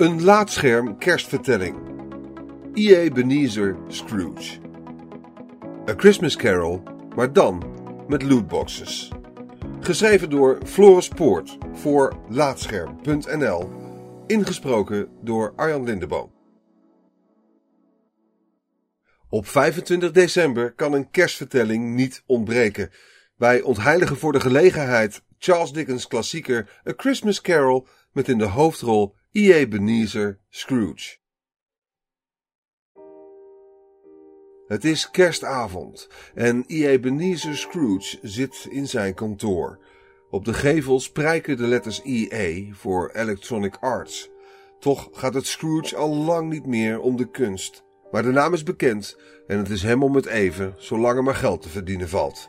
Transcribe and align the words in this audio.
Een 0.00 0.22
laadscherm 0.22 0.98
kerstvertelling. 0.98 1.76
E.A. 2.74 2.98
Ebenezer 2.98 3.76
Scrooge. 3.88 4.58
A 5.88 5.94
Christmas 5.96 6.36
Carol, 6.36 6.82
maar 7.14 7.32
dan 7.32 7.64
met 8.08 8.22
lootboxes. 8.22 9.12
Geschreven 9.80 10.30
door 10.30 10.58
Floris 10.64 11.08
Poort 11.08 11.58
voor 11.72 12.16
Laadscherm.nl. 12.28 13.70
Ingesproken 14.26 15.08
door 15.22 15.52
Arjan 15.56 15.84
Lindeboom. 15.84 16.32
Op 19.28 19.46
25 19.46 20.10
december 20.10 20.72
kan 20.72 20.92
een 20.92 21.10
kerstvertelling 21.10 21.94
niet 21.94 22.22
ontbreken. 22.26 22.90
Wij 23.36 23.62
ontheiligen 23.62 24.16
voor 24.16 24.32
de 24.32 24.40
gelegenheid 24.40 25.22
Charles 25.38 25.72
Dickens' 25.72 26.06
klassieker 26.06 26.80
A 26.88 26.92
Christmas 26.96 27.40
Carol 27.40 27.86
met 28.12 28.28
in 28.28 28.38
de 28.38 28.46
hoofdrol 28.48 29.18
E.A. 29.32 29.54
Ebenezer 29.54 30.38
Scrooge. 30.48 31.16
Het 34.66 34.84
is 34.84 35.10
kerstavond 35.10 36.08
en 36.34 36.64
E.A. 36.66 36.88
Ebenezer 36.88 37.56
Scrooge 37.56 38.18
zit 38.22 38.66
in 38.70 38.88
zijn 38.88 39.14
kantoor. 39.14 39.78
Op 40.30 40.44
de 40.44 40.54
gevels 40.54 41.10
prijken 41.10 41.56
de 41.56 41.66
letters 41.66 42.00
EA 42.04 42.74
voor 42.74 43.10
Electronic 43.10 43.76
Arts. 43.76 44.30
Toch 44.78 45.08
gaat 45.12 45.34
het 45.34 45.46
Scrooge 45.46 45.96
al 45.96 46.14
lang 46.14 46.50
niet 46.50 46.66
meer 46.66 47.00
om 47.00 47.16
de 47.16 47.30
kunst. 47.30 47.84
Maar 48.10 48.22
de 48.22 48.32
naam 48.32 48.52
is 48.52 48.62
bekend 48.62 49.18
en 49.46 49.58
het 49.58 49.70
is 49.70 49.82
hem 49.82 50.02
om 50.02 50.14
het 50.14 50.26
even, 50.26 50.74
zolang 50.76 51.16
er 51.16 51.24
maar 51.24 51.34
geld 51.34 51.62
te 51.62 51.68
verdienen 51.68 52.08
valt. 52.08 52.48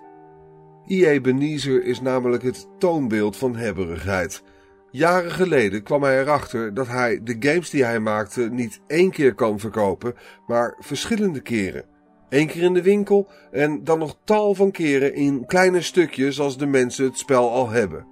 E.A. 0.87 1.09
Ebenezer 1.09 1.84
is 1.84 2.01
namelijk 2.01 2.43
het 2.43 2.67
toonbeeld 2.77 3.37
van 3.37 3.55
hebberigheid. 3.55 4.43
Jaren 4.91 5.31
geleden 5.31 5.83
kwam 5.83 6.03
hij 6.03 6.19
erachter 6.19 6.73
dat 6.73 6.87
hij 6.87 7.19
de 7.23 7.35
games 7.39 7.69
die 7.69 7.83
hij 7.83 7.99
maakte 7.99 8.49
niet 8.49 8.81
één 8.87 9.11
keer 9.11 9.35
kan 9.35 9.59
verkopen, 9.59 10.15
maar 10.48 10.75
verschillende 10.79 11.41
keren. 11.41 11.85
Eén 12.29 12.48
keer 12.48 12.63
in 12.63 12.73
de 12.73 12.81
winkel 12.81 13.27
en 13.51 13.83
dan 13.83 13.99
nog 13.99 14.17
tal 14.23 14.55
van 14.55 14.71
keren 14.71 15.13
in 15.13 15.45
kleine 15.45 15.81
stukjes 15.81 16.39
als 16.39 16.57
de 16.57 16.65
mensen 16.65 17.05
het 17.05 17.17
spel 17.17 17.51
al 17.51 17.70
hebben. 17.70 18.05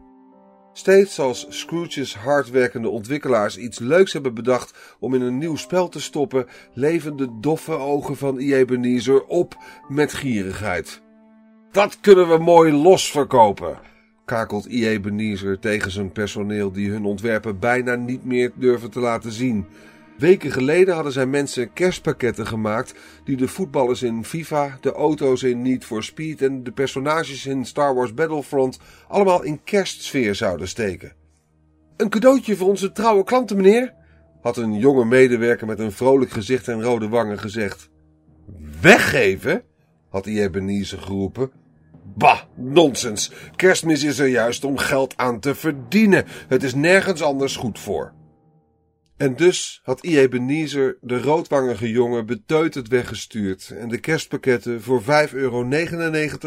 Steeds 0.74 1.20
als 1.20 1.46
Scrooge's 1.50 2.16
hardwerkende 2.16 2.90
ontwikkelaars 2.90 3.58
iets 3.58 3.80
leuks 3.80 4.14
hebben 4.14 4.34
bedacht 4.34 4.96
om 5.00 5.14
in 5.14 5.22
een 5.22 5.38
nieuw 5.38 5.56
spel 5.56 5.90
te 5.90 6.02
stoppen, 6.02 6.48
leven 6.74 7.16
de 7.16 7.40
doffe 7.40 7.72
ogen 7.72 8.18
van 8.18 8.38
E. 8.38 8.56
Ebenezer 8.56 9.26
op 9.26 9.58
met 9.88 10.14
gierigheid. 10.14 11.02
Dat 11.72 12.00
kunnen 12.00 12.30
we 12.30 12.38
mooi 12.38 12.72
losverkopen, 12.72 13.80
kakelt 14.30 14.66
E. 14.66 14.88
Ebenezer 14.88 15.60
tegen 15.60 15.92
zijn 15.92 16.12
personeel 16.12 16.72
die 16.72 16.90
hun 16.90 17.06
ontwerpen 17.06 17.60
bijna 17.60 17.96
niet 17.96 18.26
meer 18.26 18.52
durven 18.56 18.90
te 18.90 19.00
laten 19.00 19.32
zien. 19.32 19.66
Weken 20.18 20.52
geleden 20.52 20.94
hadden 20.94 21.12
zijn 21.12 21.30
mensen 21.30 21.74
kerstpakketten 21.74 22.48
gemaakt 22.48 22.94
die 23.24 23.38
de 23.38 23.48
voetballers 23.48 24.04
in 24.04 24.26
FIFA, 24.26 24.78
de 24.82 24.92
auto's 24.92 25.44
in 25.44 25.62
Need 25.62 25.86
for 25.86 26.04
Speed 26.04 26.42
en 26.42 26.64
de 26.64 26.72
personages 26.72 27.46
in 27.46 27.66
Star 27.66 27.96
Wars 27.96 28.14
Battlefront 28.14 28.80
allemaal 29.08 29.44
in 29.44 29.64
kerstsfeer 29.64 30.36
zouden 30.36 30.68
steken. 30.68 31.14
Een 31.98 32.10
cadeautje 32.10 32.56
voor 32.56 32.68
onze 32.68 32.92
trouwe 32.92 33.24
klanten, 33.24 33.58
meneer, 33.58 33.94
had 34.42 34.58
een 34.58 34.74
jonge 34.74 35.06
medewerker 35.06 35.68
met 35.68 35.80
een 35.80 35.92
vrolijk 35.92 36.32
gezicht 36.32 36.68
en 36.68 36.84
rode 36.84 37.08
wangen 37.08 37.40
gezegd. 37.40 37.90
Weggeven? 38.82 39.64
had 40.10 40.26
hij 40.26 40.44
Ebenezer 40.44 41.02
geroepen. 41.02 41.52
Bah, 42.20 42.40
nonsens. 42.56 43.32
Kerstmis 43.56 44.04
is 44.04 44.20
er 44.20 44.28
juist 44.28 44.64
om 44.64 44.78
geld 44.78 45.18
aan 45.18 45.40
te 45.40 45.56
verdienen. 45.56 46.26
Het 46.28 46.64
is 46.64 46.74
nergens 46.74 47.22
anders 47.22 47.56
goed 47.56 47.80
voor. 47.80 48.14
En 49.18 49.36
dus 49.36 49.80
had 49.84 50.06
I. 50.06 50.20
Ebenezer 50.20 50.98
de 51.02 51.22
roodwangige 51.22 51.90
jongen 51.90 52.26
beteuterd 52.26 52.88
weggestuurd 52.88 53.70
en 53.70 53.90
de 53.90 54.00
kerstpakketten 54.00 54.82
voor 54.82 55.02
5,99 55.02 55.08
euro 55.34 55.68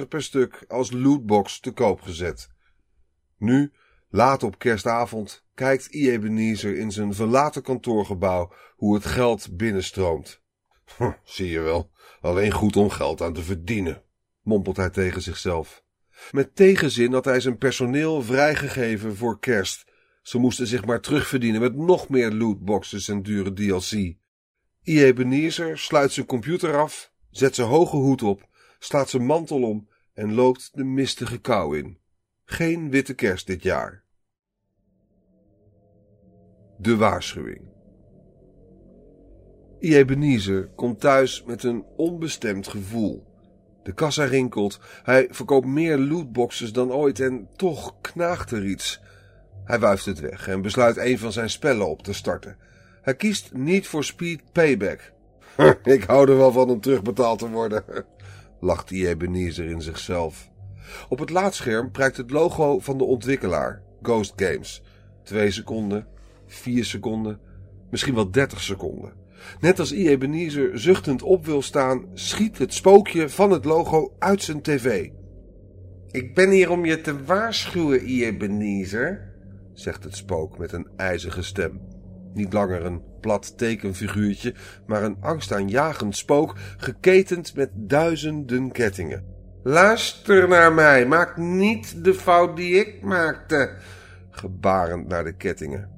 per 0.08 0.22
stuk 0.22 0.64
als 0.69 0.91
lootbox 0.91 1.60
te 1.60 1.70
koop 1.70 2.00
gezet. 2.00 2.48
Nu, 3.38 3.72
laat 4.10 4.42
op 4.42 4.58
kerstavond, 4.58 5.44
kijkt 5.54 5.94
I. 5.94 6.10
Ebenezer 6.10 6.76
in 6.76 6.92
zijn 6.92 7.14
verlaten 7.14 7.62
kantoorgebouw 7.62 8.52
hoe 8.76 8.94
het 8.94 9.04
geld 9.04 9.56
binnenstroomt. 9.56 10.41
Zie 11.25 11.50
je 11.50 11.60
wel, 11.60 11.91
alleen 12.20 12.52
goed 12.52 12.76
om 12.76 12.91
geld 12.91 13.22
aan 13.22 13.32
te 13.32 13.42
verdienen, 13.42 14.02
mompelt 14.42 14.76
hij 14.76 14.91
tegen 14.91 15.22
zichzelf. 15.22 15.84
Met 16.30 16.56
tegenzin 16.56 17.12
had 17.12 17.25
hij 17.25 17.41
zijn 17.41 17.58
personeel 17.58 18.22
vrijgegeven 18.22 19.16
voor 19.16 19.38
kerst 19.38 19.84
ze 20.22 20.38
moesten 20.38 20.66
zich 20.66 20.84
maar 20.84 21.00
terugverdienen 21.00 21.60
met 21.60 21.76
nog 21.76 22.08
meer 22.08 22.32
lootboxes 22.32 23.08
en 23.08 23.22
dure 23.22 23.52
DLC. 23.52 23.92
I. 23.92 24.19
Ebenezer 24.82 25.78
sluit 25.78 26.12
zijn 26.12 26.26
computer 26.26 26.76
af, 26.76 27.12
zet 27.31 27.54
zijn 27.54 27.69
hoge 27.69 27.97
hoed 27.97 28.22
op, 28.22 28.48
slaat 28.78 29.08
zijn 29.10 29.26
mantel 29.26 29.62
om 29.62 29.88
en 30.12 30.34
loopt 30.34 30.70
de 30.72 30.84
mistige 30.84 31.38
kou 31.38 31.78
in. 31.78 31.98
Geen 32.44 32.91
witte 32.91 33.14
kerst 33.14 33.47
dit 33.47 33.62
jaar. 33.62 34.04
De 36.78 36.97
waarschuwing. 36.97 37.70
I. 39.81 39.97
Ebenezer 39.97 40.69
komt 40.69 41.00
thuis 41.00 41.44
met 41.44 41.62
een 41.62 41.84
onbestemd 41.97 42.69
gevoel. 42.69 43.31
De 43.82 43.93
kassa 43.93 44.25
rinkelt, 44.25 44.81
hij 45.03 45.28
verkoopt 45.31 45.66
meer 45.66 45.98
lootboxes 45.98 46.72
dan 46.72 46.93
ooit 46.93 47.20
en 47.20 47.48
toch 47.56 47.94
knaagt 48.00 48.50
er 48.50 48.65
iets. 48.65 49.00
Hij 49.65 49.78
wuift 49.78 50.04
het 50.04 50.20
weg 50.20 50.48
en 50.48 50.62
besluit 50.62 50.97
een 50.97 51.19
van 51.19 51.32
zijn 51.32 51.50
spellen 51.50 51.88
op 51.88 52.03
te 52.03 52.12
starten. 52.12 52.56
Hij 53.03 53.15
kiest 53.15 53.53
niet 53.53 53.87
voor 53.87 54.04
Speed 54.04 54.41
Payback. 54.53 55.12
Ik 55.82 56.04
hou 56.04 56.31
er 56.31 56.37
wel 56.37 56.53
van 56.53 56.70
om 56.70 56.81
terugbetaald 56.81 57.38
te 57.38 57.48
worden, 57.48 57.84
lacht 58.60 58.88
die 58.88 59.09
Ebenezer 59.09 59.65
in 59.65 59.82
zichzelf. 59.82 60.50
Op 61.09 61.19
het 61.19 61.31
laadscherm 61.31 61.91
prijkt 61.91 62.16
het 62.16 62.31
logo 62.31 62.78
van 62.78 62.99
de 62.99 63.04
ontwikkelaar, 63.04 63.82
Ghost 64.03 64.32
Games. 64.37 64.82
Twee 65.22 65.50
seconden, 65.50 66.06
vier 66.47 66.84
seconden, 66.84 67.41
misschien 67.91 68.14
wel 68.14 68.31
dertig 68.31 68.60
seconden. 68.60 69.21
Net 69.60 69.78
als 69.78 69.93
I. 69.93 70.09
Ebenezer 70.09 70.78
zuchtend 70.78 71.22
op 71.22 71.47
wil 71.47 71.62
staan, 71.62 72.06
schiet 72.15 72.59
het 72.59 72.75
spookje 72.75 73.28
van 73.28 73.50
het 73.50 73.65
logo 73.65 74.12
uit 74.19 74.43
zijn 74.43 74.62
tv. 74.62 75.09
Ik 76.10 76.34
ben 76.34 76.50
hier 76.50 76.70
om 76.70 76.84
je 76.84 77.00
te 77.00 77.25
waarschuwen, 77.25 78.09
I. 78.09 78.25
Ebenezer, 78.25 79.32
zegt 79.72 80.04
het 80.04 80.16
spook 80.16 80.59
met 80.59 80.72
een 80.72 80.88
ijzige 80.97 81.43
stem. 81.43 81.81
Niet 82.34 82.53
langer 82.53 82.84
een 82.84 83.03
plat 83.20 83.59
tekenfiguurtje, 83.59 84.54
maar 84.87 85.03
een 85.03 85.16
angstaanjagend 85.20 86.16
spook, 86.16 86.56
geketend 86.76 87.54
met 87.54 87.70
duizenden 87.75 88.72
kettingen. 88.72 89.25
Luister 89.62 90.49
naar 90.49 90.72
mij, 90.72 91.06
maak 91.06 91.37
niet 91.37 92.04
de 92.04 92.14
fout 92.14 92.56
die 92.56 92.75
ik 92.75 93.03
maakte, 93.03 93.76
gebarend 94.31 95.09
naar 95.09 95.25
de 95.25 95.32
kettingen. 95.32 95.91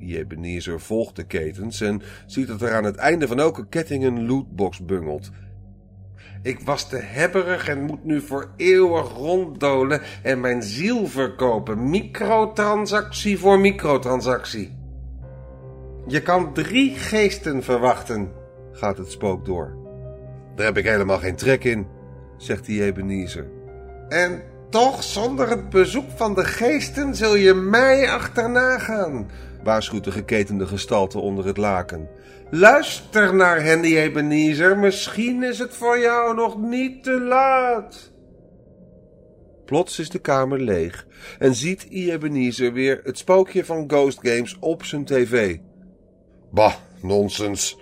Ebenezer 0.00 0.80
volgt 0.80 1.16
de 1.16 1.24
ketens 1.24 1.80
en 1.80 2.02
ziet 2.26 2.46
dat 2.46 2.62
er 2.62 2.74
aan 2.74 2.84
het 2.84 2.96
einde 2.96 3.26
van 3.26 3.38
elke 3.38 3.66
ketting 3.68 4.04
een 4.04 4.26
lootbox 4.26 4.84
bungelt. 4.84 5.30
Ik 6.42 6.60
was 6.60 6.88
te 6.88 6.96
hebberig 6.96 7.68
en 7.68 7.82
moet 7.82 8.04
nu 8.04 8.20
voor 8.20 8.50
eeuwig 8.56 9.12
ronddolen 9.12 10.00
en 10.22 10.40
mijn 10.40 10.62
ziel 10.62 11.06
verkopen. 11.06 11.90
Microtransactie 11.90 13.38
voor 13.38 13.58
microtransactie. 13.58 14.76
Je 16.06 16.22
kan 16.22 16.54
drie 16.54 16.94
geesten 16.94 17.62
verwachten, 17.62 18.32
gaat 18.72 18.98
het 18.98 19.10
spook 19.10 19.44
door. 19.44 19.76
Daar 20.54 20.66
heb 20.66 20.76
ik 20.76 20.84
helemaal 20.84 21.18
geen 21.18 21.36
trek 21.36 21.64
in, 21.64 21.86
zegt 22.36 22.64
die 22.64 22.84
Ebenezer. 22.84 23.46
En 24.08 24.42
toch, 24.70 25.02
zonder 25.02 25.48
het 25.48 25.70
bezoek 25.70 26.10
van 26.16 26.34
de 26.34 26.44
geesten 26.44 27.14
zul 27.14 27.34
je 27.34 27.54
mij 27.54 28.10
achterna 28.10 28.78
gaan, 28.78 29.30
waarschuwt 29.62 30.04
de 30.04 30.10
geketende 30.10 30.66
gestalte 30.66 31.18
onder 31.18 31.46
het 31.46 31.56
laken. 31.56 32.08
Luister 32.50 33.34
naar 33.34 33.62
Henny 33.62 33.96
Ebenezer, 33.96 34.78
misschien 34.78 35.42
is 35.42 35.58
het 35.58 35.74
voor 35.74 35.98
jou 35.98 36.34
nog 36.34 36.58
niet 36.58 37.04
te 37.04 37.20
laat. 37.20 38.12
Plots 39.64 39.98
is 39.98 40.10
de 40.10 40.18
kamer 40.18 40.60
leeg 40.60 41.06
en 41.38 41.54
ziet. 41.54 41.86
Ebenezer 41.90 42.72
weer 42.72 43.00
het 43.04 43.18
spookje 43.18 43.64
van 43.64 43.84
Ghost 43.86 44.18
Games 44.22 44.56
op 44.60 44.84
zijn 44.84 45.04
tv. 45.04 45.58
Bah, 46.50 46.74
nonsens, 47.02 47.78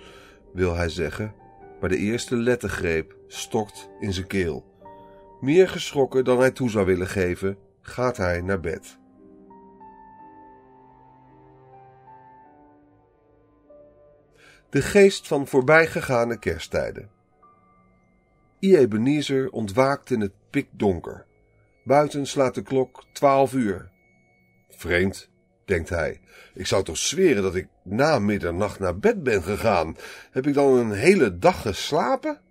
wil 0.53 0.75
hij 0.75 0.89
zeggen, 0.89 1.33
maar 1.79 1.89
de 1.89 1.97
eerste 1.97 2.35
lettergreep 2.35 3.15
stokt 3.27 3.89
in 3.99 4.13
zijn 4.13 4.27
keel. 4.27 4.76
Meer 5.39 5.69
geschrokken 5.69 6.23
dan 6.23 6.39
hij 6.39 6.51
toe 6.51 6.69
zou 6.69 6.85
willen 6.85 7.07
geven, 7.07 7.57
gaat 7.81 8.17
hij 8.17 8.41
naar 8.41 8.59
bed. 8.59 8.97
De 14.69 14.81
geest 14.81 15.27
van 15.27 15.47
voorbijgegane 15.47 16.39
kersttijden. 16.39 17.09
I. 18.59 18.77
Ebenezer 18.77 19.49
ontwaakt 19.49 20.09
in 20.09 20.21
het 20.21 20.33
pikdonker. 20.49 21.25
Buiten 21.83 22.27
slaat 22.27 22.55
de 22.55 22.61
klok 22.61 23.03
twaalf 23.11 23.53
uur. 23.53 23.89
Vreemd, 24.69 25.29
denkt 25.65 25.89
hij. 25.89 26.19
Ik 26.53 26.67
zou 26.67 26.83
toch 26.83 26.97
zweren 26.97 27.43
dat 27.43 27.55
ik 27.55 27.67
na 27.83 28.19
middernacht 28.19 28.79
naar 28.79 28.97
bed 28.97 29.23
ben 29.23 29.43
gegaan. 29.43 29.97
Heb 30.31 30.47
ik 30.47 30.53
dan 30.53 30.73
een 30.73 30.91
hele 30.91 31.37
dag 31.37 31.61
geslapen? 31.61 32.41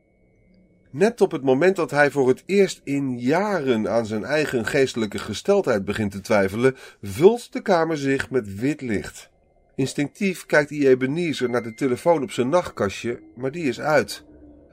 Net 0.96 1.20
op 1.20 1.30
het 1.30 1.42
moment 1.42 1.76
dat 1.76 1.90
hij 1.90 2.10
voor 2.10 2.28
het 2.28 2.42
eerst 2.46 2.80
in 2.84 3.18
jaren 3.18 3.88
aan 3.88 4.06
zijn 4.06 4.24
eigen 4.24 4.66
geestelijke 4.66 5.18
gesteldheid 5.18 5.84
begint 5.84 6.10
te 6.10 6.20
twijfelen, 6.20 6.76
vult 7.02 7.52
de 7.52 7.62
kamer 7.62 7.96
zich 7.96 8.30
met 8.30 8.54
wit 8.54 8.80
licht. 8.80 9.30
Instinctief 9.74 10.46
kijkt 10.46 10.70
hij 10.70 10.78
Ebenezer 10.78 11.50
naar 11.50 11.62
de 11.62 11.74
telefoon 11.74 12.22
op 12.22 12.30
zijn 12.30 12.48
nachtkastje, 12.48 13.20
maar 13.34 13.50
die 13.50 13.64
is 13.64 13.80
uit. 13.80 14.24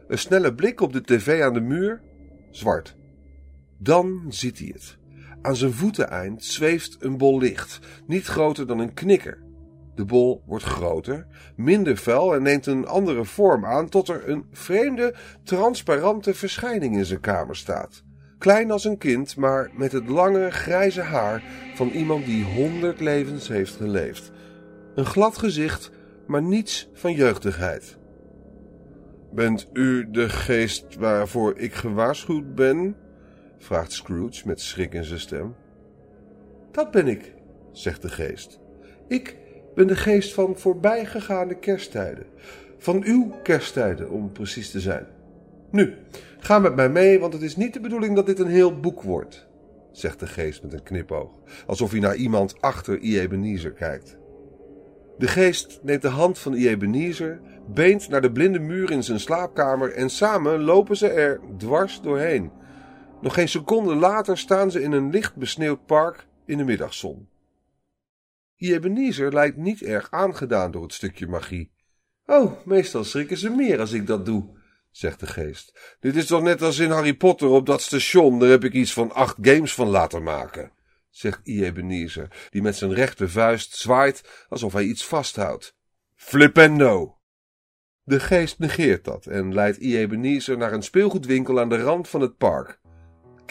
Een 0.08 0.18
snelle 0.18 0.56
blik 0.56 0.82
op 0.82 0.94
de 0.94 1.02
tv 1.02 1.42
aan 1.42 1.54
de 1.54 1.62
muur, 1.62 2.02
zwart. 2.52 2.96
Dan 3.78 4.26
ziet 4.30 4.58
hij 4.58 4.72
het. 4.74 4.98
Aan 5.42 5.56
zijn 5.56 5.74
voeteneind 5.74 6.44
zweeft 6.44 6.98
een 7.00 7.18
bol 7.18 7.40
licht, 7.40 7.80
niet 8.08 8.26
groter 8.26 8.68
dan 8.68 8.80
een 8.80 8.94
knikker. 8.94 9.43
De 9.96 10.06
bol 10.06 10.44
wordt 10.46 10.64
groter, 10.64 11.28
minder 11.56 11.98
fel 11.98 12.36
en 12.36 12.44
neemt 12.44 12.66
een 12.66 12.88
andere 12.88 13.26
vorm 13.26 13.66
aan 13.66 13.90
tot 13.90 14.08
er 14.08 14.30
een 14.30 14.46
vreemde, 14.52 15.16
transparante 15.44 16.34
verschijning 16.34 16.98
in 16.98 17.06
zijn 17.06 17.20
kamer 17.20 17.56
staat. 17.56 18.04
Klein 18.38 18.72
als 18.72 18.86
een 18.86 18.98
kind, 18.98 19.36
maar 19.36 19.72
met 19.74 19.92
het 19.92 20.08
lange, 20.08 20.52
grijze 20.52 21.02
haar 21.02 21.44
van 21.76 21.88
iemand 21.88 22.26
die 22.26 22.44
honderd 22.44 23.00
levens 23.00 23.48
heeft 23.48 23.76
geleefd. 23.76 24.32
Een 24.96 25.06
glad 25.06 25.38
gezicht, 25.38 25.92
maar 26.28 26.42
niets 26.42 26.90
van 26.94 27.14
jeugdigheid. 27.14 27.98
Bent 29.32 29.68
u 29.74 30.08
de 30.12 30.30
geest 30.30 30.96
waarvoor 30.96 31.58
ik 31.58 31.74
gewaarschuwd 31.74 32.56
ben? 32.56 32.96
vraagt 33.58 33.92
Scrooge 33.92 34.48
met 34.48 34.62
schrik 34.62 34.94
in 34.94 35.04
zijn 35.04 35.20
stem. 35.20 35.56
Dat 36.72 36.92
ben 36.92 37.08
ik, 37.08 37.34
zegt 37.72 38.02
de 38.02 38.10
geest. 38.10 38.60
Ik 39.08 39.38
ben 39.76 39.88
de 39.88 39.96
geest 39.96 40.34
van 40.34 40.58
voorbijgegaande 40.58 41.56
kersttijden. 41.56 42.26
Van 42.78 43.04
uw 43.04 43.32
kersttijden, 43.44 44.10
om 44.10 44.32
precies 44.32 44.72
te 44.72 44.80
zijn. 44.80 45.06
Nu, 45.72 45.94
ga 46.40 46.60
met 46.60 46.76
mij 46.76 46.90
mee, 46.90 47.20
want 47.20 47.34
het 47.34 47.42
is 47.42 47.56
niet 47.56 47.74
de 47.74 47.80
bedoeling 47.80 48.16
dat 48.16 48.26
dit 48.26 48.40
een 48.40 48.48
heel 48.48 48.80
boek 48.80 49.02
wordt, 49.02 49.48
zegt 49.92 50.20
de 50.20 50.28
geest 50.28 50.64
met 50.64 50.74
een 50.74 50.84
knipoog, 50.84 51.32
alsof 51.68 51.92
hij 51.92 52.00
naar 52.00 52.16
iemand 52.16 52.62
achter 52.62 53.00
I. 53.00 53.20
Ebenezer 53.20 53.72
kijkt. 53.72 54.18
De 55.18 55.28
geest 55.28 55.80
neemt 55.84 56.02
de 56.02 56.08
hand 56.08 56.40
van 56.40 56.54
I. 56.54 56.68
Ebenezer, 56.68 57.40
beent 57.68 58.10
naar 58.10 58.22
de 58.22 58.32
blinde 58.32 58.60
muur 58.60 58.92
in 58.92 59.04
zijn 59.04 59.20
slaapkamer 59.20 59.94
en 59.94 60.10
samen 60.10 60.62
lopen 60.62 60.98
ze 60.98 61.08
er 61.08 61.40
dwars 61.58 62.02
doorheen. 62.02 62.52
Nog 63.22 63.34
geen 63.34 63.50
seconde 63.50 63.96
later 63.96 64.38
staan 64.38 64.72
ze 64.72 64.82
in 64.82 64.92
een 64.92 65.10
licht 65.10 65.36
besneeuwd 65.36 65.86
park 65.86 66.28
in 66.46 66.58
de 66.58 66.64
middagzon. 66.64 67.28
Ebenezer 68.64 69.34
lijkt 69.34 69.58
niet 69.58 69.82
erg 69.82 70.12
aangedaan 70.12 70.72
door 70.72 70.84
het 70.84 70.94
stukje 70.94 71.28
magie. 71.28 71.72
Oh, 72.26 72.66
meestal 72.66 73.04
schrikken 73.04 73.38
ze 73.38 73.50
meer 73.50 73.80
als 73.80 73.92
ik 73.92 74.08
dat 74.08 74.26
doe, 74.26 74.60
zegt 74.92 75.20
de 75.20 75.28
geest. 75.28 75.98
Dit 76.00 76.16
is 76.16 76.26
toch 76.26 76.42
net 76.42 76.62
als 76.62 76.80
in 76.80 76.92
Harry 76.92 77.14
Potter 77.14 77.48
op 77.48 77.66
dat 77.66 77.82
station, 77.82 78.40
daar 78.40 78.50
heb 78.50 78.64
ik 78.64 78.74
iets 78.74 78.94
van 78.94 79.12
acht 79.12 79.38
games 79.42 79.74
van 79.74 79.88
laten 79.88 80.24
maken, 80.24 80.72
zegt 81.10 81.40
Ebenezer, 81.44 82.48
die 82.50 82.62
met 82.62 82.76
zijn 82.76 82.94
rechte 82.94 83.30
vuist 83.30 83.76
zwaait 83.76 84.46
alsof 84.50 84.74
hij 84.74 84.84
iets 84.84 85.06
vasthoudt. 85.06 85.76
Flippendo! 86.16 87.18
De 88.04 88.20
geest 88.20 88.60
negeert 88.60 89.04
dat 89.04 89.26
en 89.26 89.54
leidt 89.54 89.80
Ebenezer 89.80 90.58
naar 90.58 90.74
een 90.74 90.84
speelgoedwinkel 90.84 91.60
aan 91.60 91.70
de 91.70 91.82
rand 91.82 92.10
van 92.10 92.22
het 92.22 92.38
park. 92.38 92.80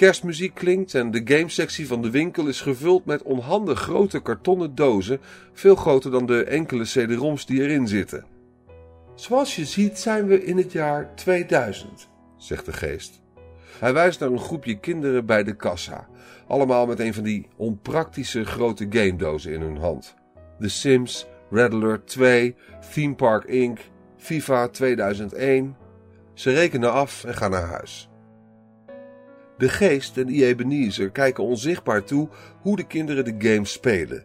Kerstmuziek 0.02 0.54
klinkt 0.54 0.94
en 0.94 1.10
de 1.10 1.20
gamesectie 1.24 1.86
van 1.86 2.02
de 2.02 2.10
winkel 2.10 2.46
is 2.46 2.60
gevuld 2.60 3.04
met 3.04 3.22
onhandig 3.22 3.80
grote 3.80 4.20
kartonnen 4.20 4.74
dozen, 4.74 5.20
veel 5.52 5.74
groter 5.74 6.10
dan 6.10 6.26
de 6.26 6.44
enkele 6.44 6.84
cd-roms 6.84 7.46
die 7.46 7.60
erin 7.60 7.88
zitten. 7.88 8.24
Zoals 9.14 9.56
je 9.56 9.64
ziet 9.64 9.98
zijn 9.98 10.26
we 10.26 10.44
in 10.44 10.56
het 10.56 10.72
jaar 10.72 11.14
2000, 11.14 12.08
zegt 12.36 12.64
de 12.64 12.72
geest. 12.72 13.20
Hij 13.78 13.92
wijst 13.92 14.20
naar 14.20 14.30
een 14.30 14.38
groepje 14.38 14.78
kinderen 14.78 15.26
bij 15.26 15.44
de 15.44 15.56
kassa, 15.56 16.08
allemaal 16.46 16.86
met 16.86 17.00
een 17.00 17.14
van 17.14 17.24
die 17.24 17.48
onpraktische 17.56 18.44
grote 18.44 18.86
gamedozen 18.90 19.52
in 19.52 19.60
hun 19.60 19.76
hand. 19.76 20.14
The 20.60 20.68
Sims, 20.68 21.26
Red 21.50 21.72
Alert 21.72 22.06
2, 22.06 22.54
Theme 22.94 23.14
Park 23.14 23.44
Inc., 23.44 23.78
FIFA 24.16 24.68
2001. 24.68 25.76
Ze 26.34 26.52
rekenen 26.52 26.92
af 26.92 27.24
en 27.24 27.34
gaan 27.34 27.50
naar 27.50 27.66
huis. 27.66 28.10
De 29.58 29.68
geest 29.68 30.16
en 30.16 30.28
I. 30.28 31.10
Kijken 31.12 31.44
onzichtbaar 31.44 32.04
toe 32.04 32.28
hoe 32.60 32.76
de 32.76 32.86
kinderen 32.86 33.24
de 33.24 33.48
game 33.48 33.66
spelen. 33.66 34.24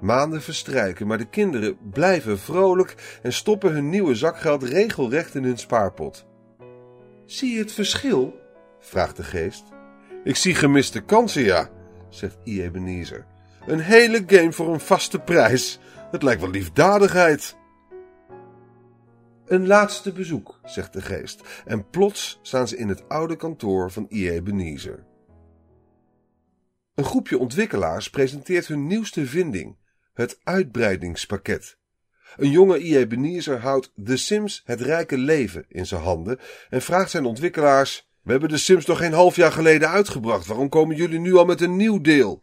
Maanden 0.00 0.42
verstrijken, 0.42 1.06
maar 1.06 1.18
de 1.18 1.28
kinderen 1.28 1.78
blijven 1.92 2.38
vrolijk 2.38 3.18
en 3.22 3.32
stoppen 3.32 3.72
hun 3.72 3.88
nieuwe 3.88 4.14
zakgeld 4.14 4.62
regelrecht 4.62 5.34
in 5.34 5.44
hun 5.44 5.58
spaarpot. 5.58 6.26
Zie 7.24 7.52
je 7.52 7.58
het 7.58 7.72
verschil? 7.72 8.40
vraagt 8.80 9.16
de 9.16 9.22
geest. 9.22 9.64
Ik 10.24 10.36
zie 10.36 10.54
gemiste 10.54 11.00
kansen, 11.00 11.42
ja, 11.42 11.68
zegt 12.08 12.36
I. 12.44 12.70
Een 13.66 13.80
hele 13.80 14.24
game 14.26 14.52
voor 14.52 14.72
een 14.72 14.80
vaste 14.80 15.18
prijs. 15.18 15.78
Het 16.10 16.22
lijkt 16.22 16.40
wel 16.40 16.50
liefdadigheid. 16.50 17.56
Een 19.46 19.66
laatste 19.66 20.12
bezoek, 20.12 20.60
zegt 20.64 20.92
de 20.92 21.02
geest, 21.02 21.40
en 21.64 21.90
plots 21.90 22.38
staan 22.42 22.68
ze 22.68 22.76
in 22.76 22.88
het 22.88 23.08
oude 23.08 23.36
kantoor 23.36 23.90
van 23.90 24.06
I. 24.10 24.30
Ebenezer. 24.30 25.04
Een 26.94 27.04
groepje 27.04 27.38
ontwikkelaars 27.38 28.10
presenteert 28.10 28.66
hun 28.66 28.86
nieuwste 28.86 29.26
vinding, 29.26 29.76
het 30.14 30.38
uitbreidingspakket. 30.42 31.78
Een 32.36 32.50
jonge 32.50 32.82
I. 32.82 32.96
Ebenezer 32.96 33.60
houdt 33.60 33.92
The 34.04 34.16
Sims 34.16 34.62
het 34.64 34.80
rijke 34.80 35.18
leven 35.18 35.64
in 35.68 35.86
zijn 35.86 36.02
handen 36.02 36.38
en 36.68 36.82
vraagt 36.82 37.10
zijn 37.10 37.24
ontwikkelaars: 37.24 38.08
We 38.22 38.30
hebben 38.30 38.48
de 38.48 38.58
Sims 38.58 38.86
nog 38.86 38.98
geen 38.98 39.12
half 39.12 39.36
jaar 39.36 39.52
geleden 39.52 39.88
uitgebracht, 39.88 40.46
waarom 40.46 40.68
komen 40.68 40.96
jullie 40.96 41.20
nu 41.20 41.34
al 41.34 41.44
met 41.44 41.60
een 41.60 41.76
nieuw 41.76 42.00
deel? 42.00 42.42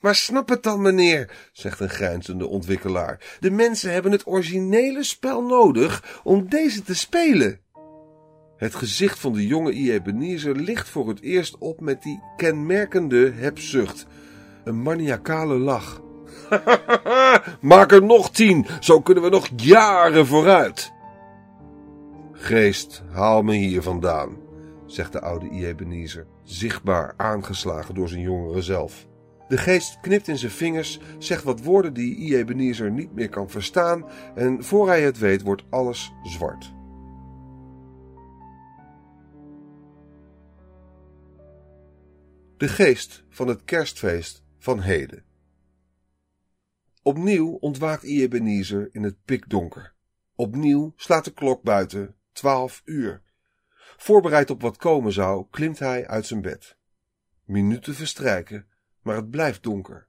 Maar 0.00 0.14
snap 0.14 0.48
het 0.48 0.62
dan, 0.62 0.82
meneer, 0.82 1.30
zegt 1.52 1.80
een 1.80 1.90
grijnzende 1.90 2.46
ontwikkelaar. 2.46 3.36
De 3.40 3.50
mensen 3.50 3.92
hebben 3.92 4.12
het 4.12 4.26
originele 4.26 5.04
spel 5.04 5.42
nodig 5.42 6.20
om 6.22 6.48
deze 6.48 6.82
te 6.82 6.94
spelen. 6.94 7.60
Het 8.56 8.74
gezicht 8.74 9.18
van 9.18 9.32
de 9.32 9.46
jonge 9.46 9.72
I. 9.72 9.92
Ebenezer 9.92 10.56
ligt 10.56 10.88
voor 10.88 11.08
het 11.08 11.20
eerst 11.20 11.58
op 11.58 11.80
met 11.80 12.02
die 12.02 12.22
kenmerkende 12.36 13.32
hebzucht. 13.32 14.06
Een 14.64 14.82
maniacale 14.82 15.58
lach. 15.58 16.02
Maak 17.60 17.92
er 17.92 18.02
nog 18.02 18.30
tien, 18.30 18.66
zo 18.80 19.00
kunnen 19.00 19.24
we 19.24 19.30
nog 19.30 19.48
jaren 19.56 20.26
vooruit. 20.26 20.92
Geest, 22.32 23.02
haal 23.10 23.42
me 23.42 23.54
hier 23.54 23.82
vandaan, 23.82 24.36
zegt 24.86 25.12
de 25.12 25.20
oude 25.20 25.46
I. 25.50 25.66
Ebenezer, 25.66 26.26
zichtbaar 26.44 27.14
aangeslagen 27.16 27.94
door 27.94 28.08
zijn 28.08 28.20
jongere 28.20 28.62
zelf. 28.62 29.08
De 29.50 29.58
geest 29.58 30.00
knipt 30.00 30.28
in 30.28 30.38
zijn 30.38 30.52
vingers, 30.52 31.00
zegt 31.18 31.44
wat 31.44 31.62
woorden 31.62 31.94
die 31.94 32.16
I. 32.16 32.36
Ebenezer 32.36 32.90
niet 32.90 33.12
meer 33.12 33.28
kan 33.28 33.50
verstaan 33.50 34.04
en 34.34 34.64
voor 34.64 34.86
hij 34.86 35.02
het 35.02 35.18
weet 35.18 35.42
wordt 35.42 35.64
alles 35.70 36.12
zwart. 36.22 36.72
De 42.56 42.68
geest 42.68 43.24
van 43.28 43.48
het 43.48 43.64
kerstfeest 43.64 44.44
van 44.58 44.80
heden. 44.80 45.24
Opnieuw 47.02 47.50
ontwaakt 47.50 48.02
I. 48.02 48.22
Ebenezer 48.22 48.88
in 48.92 49.02
het 49.02 49.16
pikdonker. 49.24 49.94
Opnieuw 50.34 50.92
slaat 50.96 51.24
de 51.24 51.32
klok 51.32 51.62
buiten 51.62 52.14
twaalf 52.32 52.82
uur. 52.84 53.22
Voorbereid 53.96 54.50
op 54.50 54.62
wat 54.62 54.76
komen 54.76 55.12
zou, 55.12 55.46
klimt 55.50 55.78
hij 55.78 56.06
uit 56.08 56.26
zijn 56.26 56.40
bed. 56.40 56.76
Minuten 57.44 57.94
verstrijken 57.94 58.68
maar 59.02 59.16
het 59.16 59.30
blijft 59.30 59.62
donker. 59.62 60.08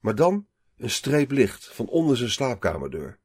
Maar 0.00 0.14
dan 0.14 0.46
een 0.76 0.90
streep 0.90 1.30
licht 1.30 1.68
van 1.74 1.86
onder 1.88 2.16
zijn 2.16 2.30
slaapkamerdeur. 2.30 3.18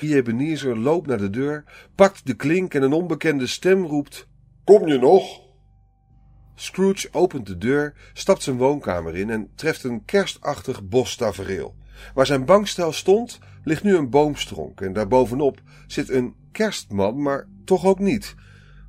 Ebenezer 0.00 0.78
loopt 0.78 1.06
naar 1.06 1.18
de 1.18 1.30
deur, 1.30 1.64
pakt 1.94 2.26
de 2.26 2.34
klink 2.34 2.74
en 2.74 2.82
een 2.82 2.92
onbekende 2.92 3.46
stem 3.46 3.84
roept: 3.84 4.28
Kom 4.64 4.88
je 4.88 4.98
nog? 4.98 5.42
Scrooge 6.54 7.08
opent 7.12 7.46
de 7.46 7.58
deur, 7.58 7.94
stapt 8.12 8.42
zijn 8.42 8.56
woonkamer 8.56 9.16
in 9.16 9.30
en 9.30 9.50
treft 9.54 9.84
een 9.84 10.04
kerstachtig 10.04 10.88
bostafereel. 10.88 11.76
Waar 12.14 12.26
zijn 12.26 12.44
bankstel 12.44 12.92
stond, 12.92 13.38
ligt 13.64 13.82
nu 13.82 13.96
een 13.96 14.10
boomstronk 14.10 14.80
en 14.80 14.92
daarbovenop 14.92 15.60
zit 15.86 16.08
een 16.08 16.34
kerstman, 16.52 17.22
maar 17.22 17.48
toch 17.64 17.84
ook 17.84 17.98
niet. 17.98 18.34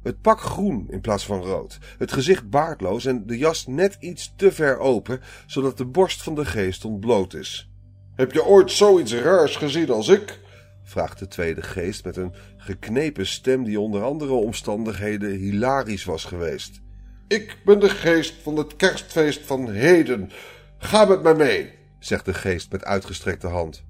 Het 0.06 0.22
pak 0.22 0.42
groen 0.42 0.88
in 0.90 1.02
plaats 1.02 1.26
van 1.26 1.42
rood, 1.42 1.78
het 1.98 2.12
gezicht 2.12 2.50
baardloos 2.50 3.06
en 3.06 3.26
de 3.26 3.38
jas 3.38 3.68
net 3.68 3.98
iets 4.00 4.34
te 4.36 4.52
ver 4.52 4.78
open, 4.78 5.22
zodat 5.46 5.78
de 5.78 5.86
borst 5.86 6.24
van 6.24 6.36
de 6.36 6.46
geest 6.46 6.86
ontbloot 6.86 7.34
is. 7.34 7.70
Heb 8.16 8.32
je 8.32 8.46
ooit 8.46 8.72
zoiets 8.72 9.14
raars 9.14 9.56
gezien 9.56 9.90
als 9.90 10.08
ik? 10.08 10.40
vraagt 10.84 11.20
de 11.20 11.28
tweede 11.28 11.62
geest 11.62 12.06
met 12.06 12.18
een 12.18 12.34
geknepen 12.58 13.28
stem 13.28 13.64
die 13.64 13.80
onder 13.80 14.04
andere 14.04 14.34
omstandigheden 14.34 15.32
hilarisch 15.32 16.06
was 16.06 16.24
geweest. 16.24 16.82
Ik 17.28 17.58
ben 17.66 17.80
de 17.80 17.90
geest 17.90 18.34
van 18.42 18.58
het 18.58 18.76
kerstfeest 18.76 19.46
van 19.46 19.72
heden. 19.72 20.32
Ga 20.78 21.06
met 21.06 21.24
mij 21.24 21.36
mee, 21.36 21.74
zegt 22.00 22.26
de 22.26 22.34
geest 22.34 22.72
met 22.72 22.84
uitgestrekte 22.84 23.48
hand. 23.48 23.84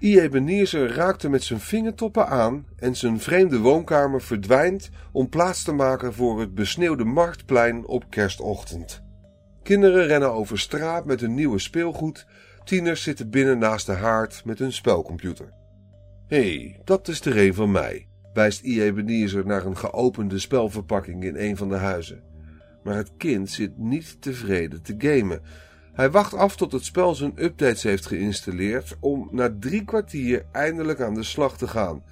I. 0.00 0.20
Ebenezer 0.20 0.94
raakte 0.94 1.28
met 1.28 1.42
zijn 1.42 1.60
vingertoppen 1.60 2.28
aan 2.28 2.66
en 2.76 2.96
zijn 2.96 3.20
vreemde 3.20 3.58
woonkamer 3.58 4.22
verdwijnt 4.22 4.90
om 5.12 5.28
plaats 5.28 5.62
te 5.62 5.72
maken 5.72 6.14
voor 6.14 6.40
het 6.40 6.54
besneeuwde 6.54 7.04
marktplein 7.04 7.86
op 7.86 8.04
kerstochtend. 8.10 9.02
Kinderen 9.62 10.06
rennen 10.06 10.32
over 10.32 10.58
straat 10.58 11.04
met 11.04 11.20
hun 11.20 11.34
nieuwe 11.34 11.58
speelgoed, 11.58 12.26
tieners 12.64 13.02
zitten 13.02 13.30
binnen 13.30 13.58
naast 13.58 13.86
de 13.86 13.92
haard 13.92 14.44
met 14.44 14.58
hun 14.58 14.72
spelcomputer. 14.72 15.52
Hé, 16.26 16.56
hey, 16.56 16.80
dat 16.84 17.08
is 17.08 17.20
er 17.20 17.38
een 17.38 17.54
van 17.54 17.70
mij, 17.70 18.08
wijst 18.32 18.64
I. 18.64 18.82
Ebenezer 18.82 19.46
naar 19.46 19.66
een 19.66 19.76
geopende 19.76 20.38
spelverpakking 20.38 21.24
in 21.24 21.36
een 21.36 21.56
van 21.56 21.68
de 21.68 21.76
huizen. 21.76 22.22
Maar 22.82 22.96
het 22.96 23.10
kind 23.16 23.50
zit 23.50 23.78
niet 23.78 24.22
tevreden 24.22 24.82
te 24.82 24.94
gamen. 24.98 25.40
Hij 25.94 26.10
wacht 26.10 26.34
af 26.34 26.56
tot 26.56 26.72
het 26.72 26.84
spel 26.84 27.14
zijn 27.14 27.32
updates 27.36 27.82
heeft 27.82 28.06
geïnstalleerd 28.06 28.96
om 29.00 29.28
na 29.30 29.56
drie 29.60 29.84
kwartier 29.84 30.44
eindelijk 30.52 31.00
aan 31.00 31.14
de 31.14 31.22
slag 31.22 31.56
te 31.56 31.68
gaan. 31.68 32.02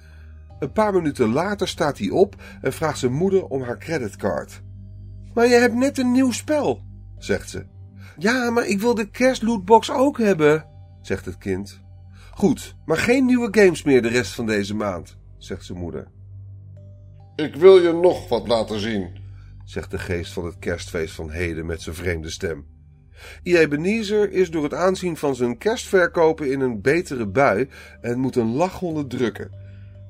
Een 0.59 0.71
paar 0.71 0.93
minuten 0.93 1.29
later 1.29 1.67
staat 1.67 1.97
hij 1.97 2.09
op 2.09 2.35
en 2.61 2.73
vraagt 2.73 2.99
zijn 2.99 3.13
moeder 3.13 3.45
om 3.45 3.61
haar 3.61 3.77
creditcard. 3.77 4.61
Maar 5.33 5.47
je 5.47 5.55
hebt 5.55 5.75
net 5.75 5.97
een 5.97 6.11
nieuw 6.11 6.31
spel, 6.31 6.81
zegt 7.17 7.49
ze. 7.49 7.65
Ja, 8.17 8.49
maar 8.49 8.67
ik 8.67 8.79
wil 8.79 8.95
de 8.95 9.09
kerstlootbox 9.09 9.91
ook 9.91 10.17
hebben, 10.17 10.65
zegt 11.01 11.25
het 11.25 11.37
kind. 11.37 11.81
Goed, 12.31 12.75
maar 12.85 12.97
geen 12.97 13.25
nieuwe 13.25 13.47
games 13.51 13.83
meer 13.83 14.01
de 14.01 14.07
rest 14.07 14.31
van 14.33 14.45
deze 14.45 14.75
maand, 14.75 15.17
zegt 15.37 15.65
zijn 15.65 15.77
moeder. 15.77 16.07
Ik 17.35 17.55
wil 17.55 17.77
je 17.77 17.91
nog 17.91 18.29
wat 18.29 18.47
laten 18.47 18.79
zien, 18.79 19.17
zegt 19.63 19.91
de 19.91 19.99
geest 19.99 20.33
van 20.33 20.45
het 20.45 20.59
kerstfeest 20.59 21.15
van 21.15 21.29
heden 21.29 21.65
met 21.65 21.81
zijn 21.81 21.95
vreemde 21.95 22.29
stem. 22.29 22.72
I. 23.43 23.57
Ebenezer 23.57 24.31
is 24.31 24.51
door 24.51 24.63
het 24.63 24.73
aanzien 24.73 25.17
van 25.17 25.35
zijn 25.35 25.57
kerstverkopen 25.57 26.51
in 26.51 26.59
een 26.59 26.81
betere 26.81 27.27
bui 27.27 27.69
en 28.01 28.19
moet 28.19 28.35
een 28.35 28.53
lach 28.53 28.81
onderdrukken. 28.81 29.51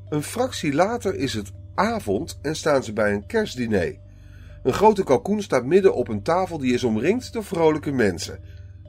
Een 0.10 0.24
fractie 0.24 0.74
later 0.74 1.16
is 1.16 1.34
het 1.34 1.52
avond 1.76 2.40
en 2.42 2.56
staan 2.56 2.84
ze 2.84 2.94
bij 2.94 3.14
een 3.14 3.26
kerstdiner. 3.26 3.98
Een 4.64 4.74
grote 4.74 5.04
kalkoen 5.04 5.42
staat 5.42 5.66
midden 5.66 5.96
op 5.96 6.08
een 6.08 6.22
tafel 6.22 6.58
die 6.58 6.74
is 6.74 6.84
omringd 6.84 7.34
door 7.34 7.44
vrolijke 7.44 7.92
mensen. 7.92 8.40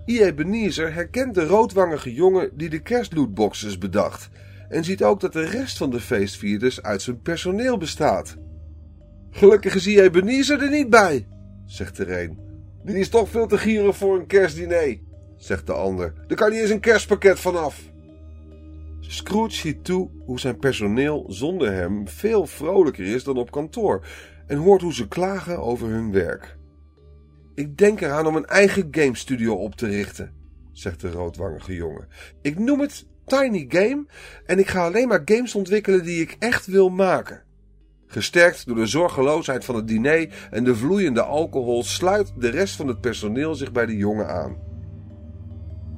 I. 0.07 0.23
Ebenezer 0.23 0.95
herkent 0.95 1.35
de 1.35 1.47
roodwangige 1.47 2.15
jongen 2.15 2.51
die 2.57 2.71
de 2.71 2.83
kerstlootboxes 2.83 3.79
bedacht 3.79 4.29
en 4.69 4.85
ziet 4.85 5.05
ook 5.05 5.21
dat 5.21 5.33
de 5.33 5.45
rest 5.45 5.77
van 5.77 5.91
de 5.91 6.01
feestvierders 6.01 6.83
uit 6.83 7.03
zijn 7.03 7.21
personeel 7.21 7.77
bestaat. 7.77 8.37
Gelukkig 9.31 9.75
is 9.75 9.87
I. 9.87 10.01
Ebenezer 10.01 10.63
er 10.63 10.71
niet 10.71 10.91
bij, 10.91 11.27
zegt 11.67 11.99
er 11.99 12.21
een. 12.23 12.44
Die 12.85 12.99
is 12.99 13.09
toch 13.09 13.29
veel 13.29 13.47
te 13.47 13.59
gierig 13.59 13.97
voor 13.97 14.19
een 14.19 14.27
kerstdiner, 14.27 14.99
zegt 15.37 15.67
de 15.67 15.73
ander. 15.73 16.13
Er 16.29 16.37
kan 16.37 16.51
niet 16.51 16.61
eens 16.61 16.71
een 16.71 16.81
kerstpakket 16.81 17.41
vanaf. 17.41 17.93
Scrooge 19.01 19.55
ziet 19.55 19.85
toe 19.85 20.11
hoe 20.27 20.41
zijn 20.41 20.59
personeel 20.59 21.25
zonder 21.29 21.73
hem 21.73 22.09
veel 22.09 22.47
vrolijker 22.47 23.07
is 23.07 23.25
dan 23.25 23.37
op 23.37 23.51
kantoor 23.51 24.07
en 24.47 24.57
hoort 24.57 24.83
hoe 24.83 24.95
ze 24.95 25.09
klagen 25.09 25.59
over 25.59 25.89
hun 25.89 26.13
werk. 26.13 26.57
Ik 27.55 27.79
denk 27.79 28.01
eraan 28.01 28.27
om 28.27 28.37
een 28.37 28.47
eigen 28.47 28.89
game 28.91 29.17
studio 29.17 29.55
op 29.55 29.75
te 29.75 29.87
richten, 29.87 30.33
zegt 30.73 31.01
de 31.01 31.11
roodwangige 31.11 31.75
jongen. 31.75 32.09
Ik 32.43 32.59
noem 32.59 32.81
het 32.81 33.07
Tiny 33.27 33.67
Game 33.69 34.07
en 34.47 34.59
ik 34.59 34.69
ga 34.69 34.85
alleen 34.85 35.09
maar 35.09 35.23
games 35.25 35.55
ontwikkelen 35.55 36.05
die 36.05 36.21
ik 36.21 36.37
echt 36.39 36.67
wil 36.67 36.89
maken. 36.89 37.44
Gesterkt 38.07 38.67
door 38.67 38.77
de 38.77 38.87
zorgeloosheid 38.87 39.65
van 39.65 39.75
het 39.75 39.89
diner 39.89 40.49
en 40.51 40.65
de 40.65 40.77
vloeiende 40.77 41.23
alcohol 41.23 41.85
sluit 41.85 42.33
de 42.39 42.51
rest 42.51 42.77
van 42.77 42.89
het 42.89 43.01
personeel 43.01 43.55
zich 43.55 43.73
bij 43.73 43.87
de 43.87 43.97
jongen 43.97 44.29
aan. 44.29 44.57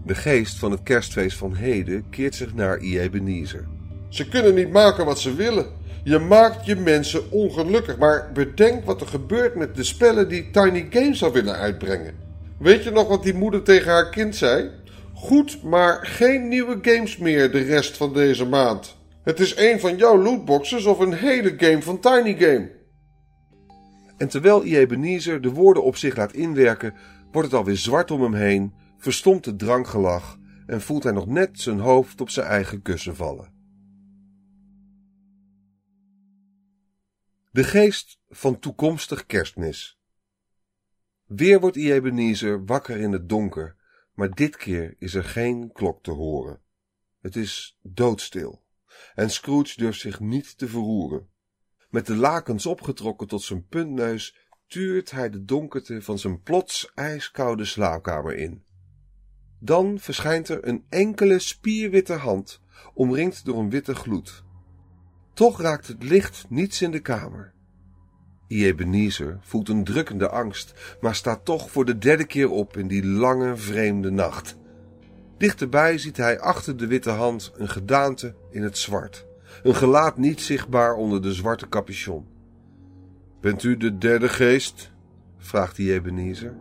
De 0.04 0.14
geest 0.14 0.58
van 0.58 0.70
het 0.70 0.82
kerstfeest 0.82 1.36
van 1.36 1.54
heden 1.54 2.08
keert 2.10 2.34
zich 2.34 2.54
naar 2.54 2.80
I. 2.80 2.98
Ebenezer. 2.98 3.68
Ze 4.08 4.28
kunnen 4.28 4.54
niet 4.54 4.70
maken 4.70 5.04
wat 5.04 5.20
ze 5.20 5.34
willen. 5.34 5.66
Je 6.04 6.18
maakt 6.18 6.66
je 6.66 6.76
mensen 6.76 7.30
ongelukkig, 7.30 7.98
maar 7.98 8.30
bedenk 8.34 8.84
wat 8.84 9.00
er 9.00 9.06
gebeurt 9.06 9.54
met 9.54 9.76
de 9.76 9.84
spellen 9.84 10.28
die 10.28 10.50
Tiny 10.50 10.86
Games 10.90 11.18
zou 11.18 11.32
willen 11.32 11.54
uitbrengen. 11.54 12.14
Weet 12.58 12.84
je 12.84 12.90
nog 12.90 13.08
wat 13.08 13.22
die 13.22 13.34
moeder 13.34 13.62
tegen 13.62 13.92
haar 13.92 14.10
kind 14.10 14.36
zei? 14.36 14.70
Goed, 15.14 15.62
maar 15.62 16.06
geen 16.06 16.48
nieuwe 16.48 16.78
games 16.82 17.16
meer 17.16 17.50
de 17.50 17.62
rest 17.62 17.96
van 17.96 18.12
deze 18.12 18.44
maand. 18.44 18.95
Het 19.26 19.40
is 19.40 19.56
een 19.56 19.80
van 19.80 19.97
jouw 19.97 20.23
lootboxes 20.23 20.85
of 20.85 20.99
een 20.99 21.12
hele 21.12 21.54
game 21.56 21.83
van 21.83 22.00
Tiny 22.00 22.37
Game. 22.37 22.71
En 24.16 24.28
terwijl 24.28 24.64
I. 24.64 24.76
Ebenezer 24.76 25.40
de 25.40 25.50
woorden 25.50 25.85
op 25.85 25.97
zich 25.97 26.16
laat 26.16 26.33
inwerken, 26.33 26.95
wordt 27.33 27.49
het 27.49 27.59
alweer 27.59 27.76
zwart 27.76 28.11
om 28.11 28.23
hem 28.23 28.35
heen, 28.35 28.75
verstomt 28.99 29.45
het 29.45 29.59
drankgelach 29.59 30.38
en 30.66 30.80
voelt 30.80 31.02
hij 31.02 31.12
nog 31.12 31.26
net 31.26 31.61
zijn 31.61 31.78
hoofd 31.78 32.21
op 32.21 32.30
zijn 32.30 32.47
eigen 32.47 32.83
kussen 32.83 33.16
vallen. 33.16 33.52
De 37.50 37.64
geest 37.64 38.18
van 38.28 38.59
toekomstig 38.59 39.26
kerstmis. 39.26 40.00
Weer 41.25 41.61
wordt 41.61 41.76
I. 41.76 41.92
Ebenezer 41.92 42.64
wakker 42.64 42.97
in 42.97 43.12
het 43.12 43.28
donker, 43.28 43.76
maar 44.14 44.30
dit 44.30 44.56
keer 44.56 44.95
is 44.99 45.14
er 45.14 45.25
geen 45.25 45.73
klok 45.73 46.02
te 46.02 46.11
horen. 46.11 46.61
Het 47.21 47.37
is 47.37 47.78
doodstil 47.83 48.64
en 49.14 49.30
Scrooge 49.30 49.72
durft 49.76 50.00
zich 50.00 50.20
niet 50.20 50.58
te 50.58 50.68
verroeren. 50.68 51.28
Met 51.90 52.06
de 52.06 52.16
lakens 52.16 52.66
opgetrokken 52.66 53.26
tot 53.26 53.42
zijn 53.42 53.66
puntneus 53.66 54.36
tuurt 54.66 55.10
hij 55.10 55.30
de 55.30 55.44
donkerte 55.44 56.02
van 56.02 56.18
zijn 56.18 56.42
plots 56.42 56.90
ijskoude 56.94 57.64
slaapkamer 57.64 58.34
in. 58.34 58.64
Dan 59.60 59.98
verschijnt 59.98 60.48
er 60.48 60.68
een 60.68 60.84
enkele 60.88 61.38
spierwitte 61.38 62.12
hand, 62.12 62.60
omringd 62.94 63.44
door 63.44 63.58
een 63.58 63.70
witte 63.70 63.94
gloed. 63.94 64.44
Toch 65.34 65.60
raakt 65.60 65.86
het 65.86 66.02
licht 66.02 66.46
niets 66.48 66.82
in 66.82 66.90
de 66.90 67.00
kamer. 67.00 67.54
Ebenezer 68.48 69.38
voelt 69.40 69.68
een 69.68 69.84
drukkende 69.84 70.28
angst, 70.28 70.96
maar 71.00 71.14
staat 71.14 71.44
toch 71.44 71.70
voor 71.70 71.84
de 71.84 71.98
derde 71.98 72.26
keer 72.26 72.50
op 72.50 72.76
in 72.76 72.88
die 72.88 73.06
lange, 73.06 73.56
vreemde 73.56 74.10
nacht. 74.10 74.56
Dichterbij 75.38 75.98
ziet 75.98 76.16
hij 76.16 76.40
achter 76.40 76.76
de 76.76 76.86
witte 76.86 77.10
hand 77.10 77.52
een 77.56 77.68
gedaante 77.68 78.34
in 78.50 78.62
het 78.62 78.78
zwart. 78.78 79.26
Een 79.62 79.74
gelaat 79.74 80.16
niet 80.16 80.40
zichtbaar 80.40 80.94
onder 80.94 81.22
de 81.22 81.32
zwarte 81.32 81.68
capuchon. 81.68 82.26
Bent 83.40 83.62
u 83.62 83.76
de 83.76 83.98
derde 83.98 84.28
geest? 84.28 84.90
vraagt 85.38 85.76
die 85.76 85.92
Ebenezer. 85.92 86.54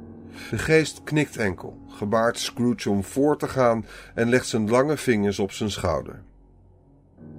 De 0.49 0.57
geest 0.57 1.03
knikt 1.03 1.37
enkel, 1.37 1.77
gebaart 1.87 2.39
Scrooge 2.39 2.89
om 2.89 3.03
voor 3.03 3.37
te 3.37 3.47
gaan 3.47 3.85
en 4.13 4.29
legt 4.29 4.47
zijn 4.47 4.69
lange 4.69 4.97
vingers 4.97 5.39
op 5.39 5.51
zijn 5.51 5.71
schouder. 5.71 6.21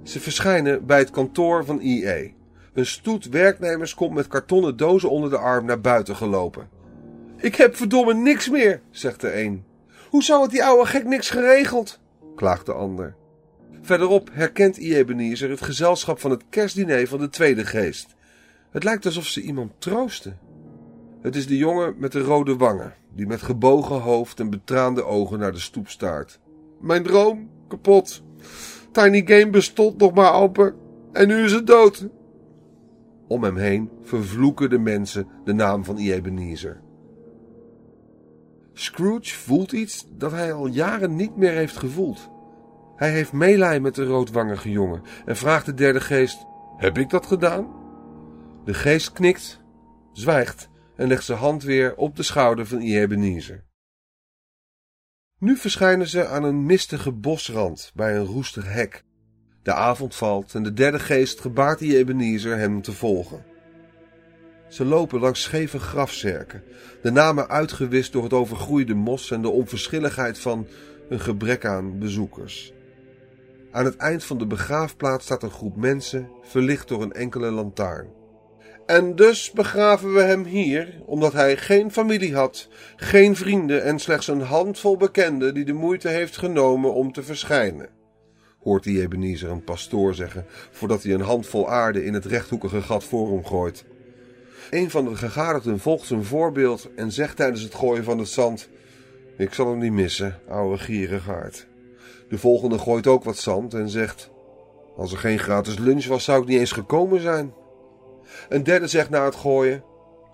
Ze 0.03 0.19
verschijnen 0.19 0.85
bij 0.85 0.99
het 0.99 1.09
kantoor 1.09 1.65
van 1.65 1.79
IE. 1.79 2.35
Een 2.73 2.85
stoet 2.85 3.29
werknemers 3.29 3.93
komt 3.93 4.13
met 4.13 4.27
kartonnen 4.27 4.77
dozen 4.77 5.09
onder 5.09 5.29
de 5.29 5.37
arm 5.37 5.65
naar 5.65 5.81
buiten 5.81 6.15
gelopen. 6.15 6.69
Ik 7.37 7.55
heb 7.55 7.75
verdomme 7.75 8.13
niks 8.13 8.49
meer, 8.49 8.81
zegt 8.89 9.21
de 9.21 9.41
een. 9.41 9.63
Hoe 10.09 10.23
zou 10.23 10.41
het 10.41 10.51
die 10.51 10.63
oude 10.63 10.85
gek 10.85 11.05
niks 11.05 11.29
geregeld? 11.29 11.99
klaagt 12.35 12.65
de 12.65 12.73
ander. 12.73 13.15
Verderop 13.81 14.29
herkent. 14.31 14.77
Ebenezer 14.77 15.49
het 15.49 15.61
gezelschap 15.61 16.19
van 16.19 16.31
het 16.31 16.43
kerstdiner 16.49 17.07
van 17.07 17.19
de 17.19 17.29
tweede 17.29 17.65
geest. 17.65 18.15
Het 18.71 18.83
lijkt 18.83 19.05
alsof 19.05 19.25
ze 19.25 19.41
iemand 19.41 19.71
troosten. 19.77 20.39
Het 21.21 21.35
is 21.35 21.47
de 21.47 21.57
jongen 21.57 21.95
met 21.97 22.11
de 22.11 22.19
rode 22.19 22.55
wangen, 22.55 22.93
die 23.13 23.27
met 23.27 23.41
gebogen 23.41 23.99
hoofd 23.99 24.39
en 24.39 24.49
betraande 24.49 25.03
ogen 25.03 25.39
naar 25.39 25.51
de 25.51 25.59
stoep 25.59 25.89
staart. 25.89 26.39
Mijn 26.81 27.03
droom, 27.03 27.49
kapot. 27.67 28.23
Tiny 28.91 29.21
Game 29.25 29.49
bestond 29.49 29.97
nog 29.97 30.13
maar 30.13 30.31
amper 30.31 30.75
en 31.11 31.27
nu 31.27 31.43
is 31.43 31.51
het 31.51 31.67
dood. 31.67 32.07
Om 33.27 33.43
hem 33.43 33.57
heen 33.57 33.89
vervloeken 34.03 34.69
de 34.69 34.79
mensen 34.79 35.27
de 35.43 35.53
naam 35.53 35.85
van. 35.85 35.97
Ebenezer. 35.97 36.81
Scrooge 38.79 39.35
voelt 39.35 39.71
iets 39.71 40.05
dat 40.09 40.31
hij 40.31 40.53
al 40.53 40.67
jaren 40.67 41.15
niet 41.15 41.35
meer 41.35 41.51
heeft 41.51 41.77
gevoeld. 41.77 42.29
Hij 42.95 43.11
heeft 43.11 43.31
meelij 43.31 43.79
met 43.79 43.95
de 43.95 44.05
roodwangige 44.05 44.71
jongen 44.71 45.01
en 45.25 45.37
vraagt 45.37 45.65
de 45.65 45.73
derde 45.73 46.01
geest: 46.01 46.45
Heb 46.77 46.97
ik 46.97 47.09
dat 47.09 47.25
gedaan? 47.25 47.67
De 48.65 48.73
geest 48.73 49.11
knikt, 49.11 49.61
zwijgt 50.13 50.69
en 50.95 51.07
legt 51.07 51.23
zijn 51.23 51.37
hand 51.37 51.63
weer 51.63 51.95
op 51.95 52.15
de 52.15 52.23
schouder 52.23 52.65
van 52.67 52.79
Ebenezer. 52.79 53.65
Nu 55.39 55.57
verschijnen 55.57 56.07
ze 56.07 56.27
aan 56.27 56.43
een 56.43 56.65
mistige 56.65 57.11
bosrand 57.11 57.91
bij 57.95 58.15
een 58.15 58.25
roestig 58.25 58.73
hek. 58.73 59.03
De 59.63 59.73
avond 59.73 60.15
valt 60.15 60.55
en 60.55 60.63
de 60.63 60.73
derde 60.73 60.99
geest 60.99 61.39
gebaart 61.39 61.81
Ebenezer 61.81 62.57
hem 62.57 62.81
te 62.81 62.91
volgen. 62.91 63.45
Ze 64.69 64.85
lopen 64.85 65.19
langs 65.19 65.41
scheve 65.41 65.79
grafzerken, 65.79 66.63
de 67.01 67.11
namen 67.11 67.49
uitgewist 67.49 68.11
door 68.11 68.23
het 68.23 68.33
overgroeide 68.33 68.93
mos 68.93 69.31
en 69.31 69.41
de 69.41 69.49
onverschilligheid 69.49 70.39
van 70.39 70.67
een 71.09 71.19
gebrek 71.19 71.65
aan 71.65 71.99
bezoekers. 71.99 72.73
Aan 73.71 73.85
het 73.85 73.95
eind 73.95 74.23
van 74.23 74.37
de 74.37 74.47
begraafplaats 74.47 75.25
staat 75.25 75.43
een 75.43 75.51
groep 75.51 75.75
mensen, 75.75 76.29
verlicht 76.41 76.87
door 76.87 77.01
een 77.01 77.13
enkele 77.13 77.51
lantaarn. 77.51 78.07
En 78.85 79.15
dus 79.15 79.51
begraven 79.51 80.13
we 80.13 80.21
hem 80.21 80.43
hier, 80.43 81.01
omdat 81.05 81.33
hij 81.33 81.57
geen 81.57 81.91
familie 81.91 82.35
had, 82.35 82.67
geen 82.95 83.35
vrienden 83.35 83.83
en 83.83 83.99
slechts 83.99 84.27
een 84.27 84.41
handvol 84.41 84.97
bekenden 84.97 85.53
die 85.53 85.65
de 85.65 85.73
moeite 85.73 86.07
heeft 86.07 86.37
genomen 86.37 86.93
om 86.93 87.11
te 87.11 87.23
verschijnen. 87.23 87.89
Hoort 88.59 88.83
die 88.83 89.01
Ebenezer 89.01 89.49
een 89.49 89.63
pastoor 89.63 90.15
zeggen, 90.15 90.45
voordat 90.71 91.03
hij 91.03 91.13
een 91.13 91.21
handvol 91.21 91.69
aarde 91.69 92.05
in 92.05 92.13
het 92.13 92.25
rechthoekige 92.25 92.81
gat 92.81 93.03
voor 93.03 93.29
hem 93.29 93.45
gooit. 93.45 93.85
Een 94.69 94.89
van 94.89 95.05
de 95.05 95.15
gegadigden 95.15 95.79
volgt 95.79 96.07
zijn 96.07 96.23
voorbeeld 96.23 96.89
en 96.95 97.11
zegt 97.11 97.35
tijdens 97.35 97.61
het 97.61 97.75
gooien 97.75 98.03
van 98.03 98.17
het 98.17 98.27
zand: 98.27 98.69
Ik 99.37 99.53
zal 99.53 99.69
hem 99.69 99.79
niet 99.79 99.91
missen, 99.91 100.39
ouwe 100.47 100.77
gierigaard. 100.77 101.67
De 102.29 102.37
volgende 102.37 102.79
gooit 102.79 103.07
ook 103.07 103.23
wat 103.23 103.37
zand 103.37 103.73
en 103.73 103.89
zegt: 103.89 104.29
Als 104.95 105.11
er 105.11 105.17
geen 105.17 105.39
gratis 105.39 105.77
lunch 105.77 106.05
was, 106.05 106.23
zou 106.23 106.41
ik 106.41 106.47
niet 106.47 106.59
eens 106.59 106.71
gekomen 106.71 107.21
zijn. 107.21 107.53
Een 108.49 108.63
derde 108.63 108.87
zegt 108.87 109.09
na 109.09 109.25
het 109.25 109.35
gooien: 109.35 109.83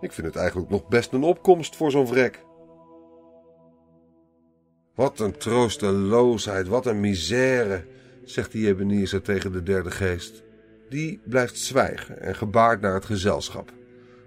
Ik 0.02 0.12
vind 0.12 0.28
het 0.28 0.36
eigenlijk 0.36 0.70
nog 0.70 0.88
best 0.88 1.12
een 1.12 1.24
opkomst 1.24 1.76
voor 1.76 1.92
zo'n 1.92 2.08
vrek. 2.08 2.44
Wat 4.96 5.20
een 5.20 5.38
troosteloosheid, 5.38 6.68
wat 6.68 6.86
een 6.86 7.00
misère, 7.00 7.86
zegt 8.24 8.52
die 8.52 8.68
Ebenezer 8.68 9.22
tegen 9.22 9.52
de 9.52 9.64
derde 9.64 9.92
geest. 9.92 10.44
Die 10.90 11.22
blijft 11.26 11.58
zwijgen 11.58 12.22
en 12.22 12.36
gebaart 12.36 12.82
naar 12.82 12.94
het 12.94 13.06
gezelschap. 13.06 13.72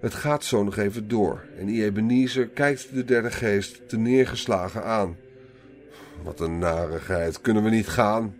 Het 0.00 0.14
gaat 0.14 0.44
zo 0.44 0.64
nog 0.64 0.76
even 0.76 1.08
door 1.08 1.44
en 1.58 1.68
Ebenezer 1.68 2.48
kijkt 2.48 2.94
de 2.94 3.04
derde 3.04 3.30
geest 3.30 3.88
te 3.88 3.96
neergeslagen 3.96 4.84
aan. 4.84 5.16
Wat 6.22 6.40
een 6.40 6.58
narigheid, 6.58 7.40
kunnen 7.40 7.62
we 7.62 7.70
niet 7.70 7.88
gaan? 7.88 8.34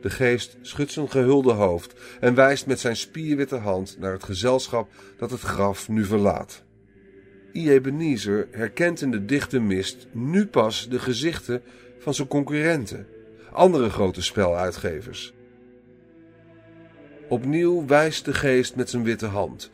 De 0.00 0.10
geest 0.10 0.56
schudt 0.60 0.92
zijn 0.92 1.10
gehulde 1.10 1.52
hoofd 1.52 2.00
en 2.20 2.34
wijst 2.34 2.66
met 2.66 2.80
zijn 2.80 2.96
spierwitte 2.96 3.56
hand 3.56 3.96
naar 3.98 4.12
het 4.12 4.24
gezelschap 4.24 4.90
dat 5.16 5.30
het 5.30 5.40
graf 5.40 5.88
nu 5.88 6.04
verlaat. 6.04 6.62
I. 7.52 7.70
Ebenezer 7.70 8.48
herkent 8.50 9.00
in 9.00 9.10
de 9.10 9.24
dichte 9.24 9.60
mist 9.60 10.06
nu 10.12 10.46
pas 10.46 10.88
de 10.88 10.98
gezichten 10.98 11.62
van 11.98 12.14
zijn 12.14 12.28
concurrenten, 12.28 13.06
andere 13.52 13.90
grote 13.90 14.22
speluitgevers. 14.22 15.34
Opnieuw 17.28 17.86
wijst 17.86 18.24
de 18.24 18.34
geest 18.34 18.76
met 18.76 18.90
zijn 18.90 19.02
witte 19.02 19.26
hand, 19.26 19.70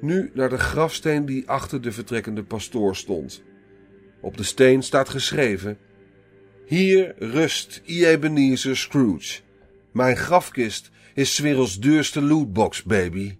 nu 0.00 0.30
naar 0.34 0.48
de 0.48 0.58
grafsteen 0.58 1.26
die 1.26 1.48
achter 1.48 1.80
de 1.80 1.92
vertrekkende 1.92 2.44
pastoor 2.44 2.96
stond. 2.96 3.42
Op 4.20 4.36
de 4.36 4.42
steen 4.42 4.82
staat 4.82 5.08
geschreven: 5.08 5.78
Hier 6.66 7.14
rust 7.18 7.82
I. 7.86 8.06
Ebenezer 8.06 8.76
Scrooge. 8.76 9.40
Mijn 9.92 10.16
grafkist 10.16 10.90
is 11.14 11.38
werelds 11.38 11.80
duurste 11.80 12.22
lootbox, 12.22 12.82
baby. 12.82 13.36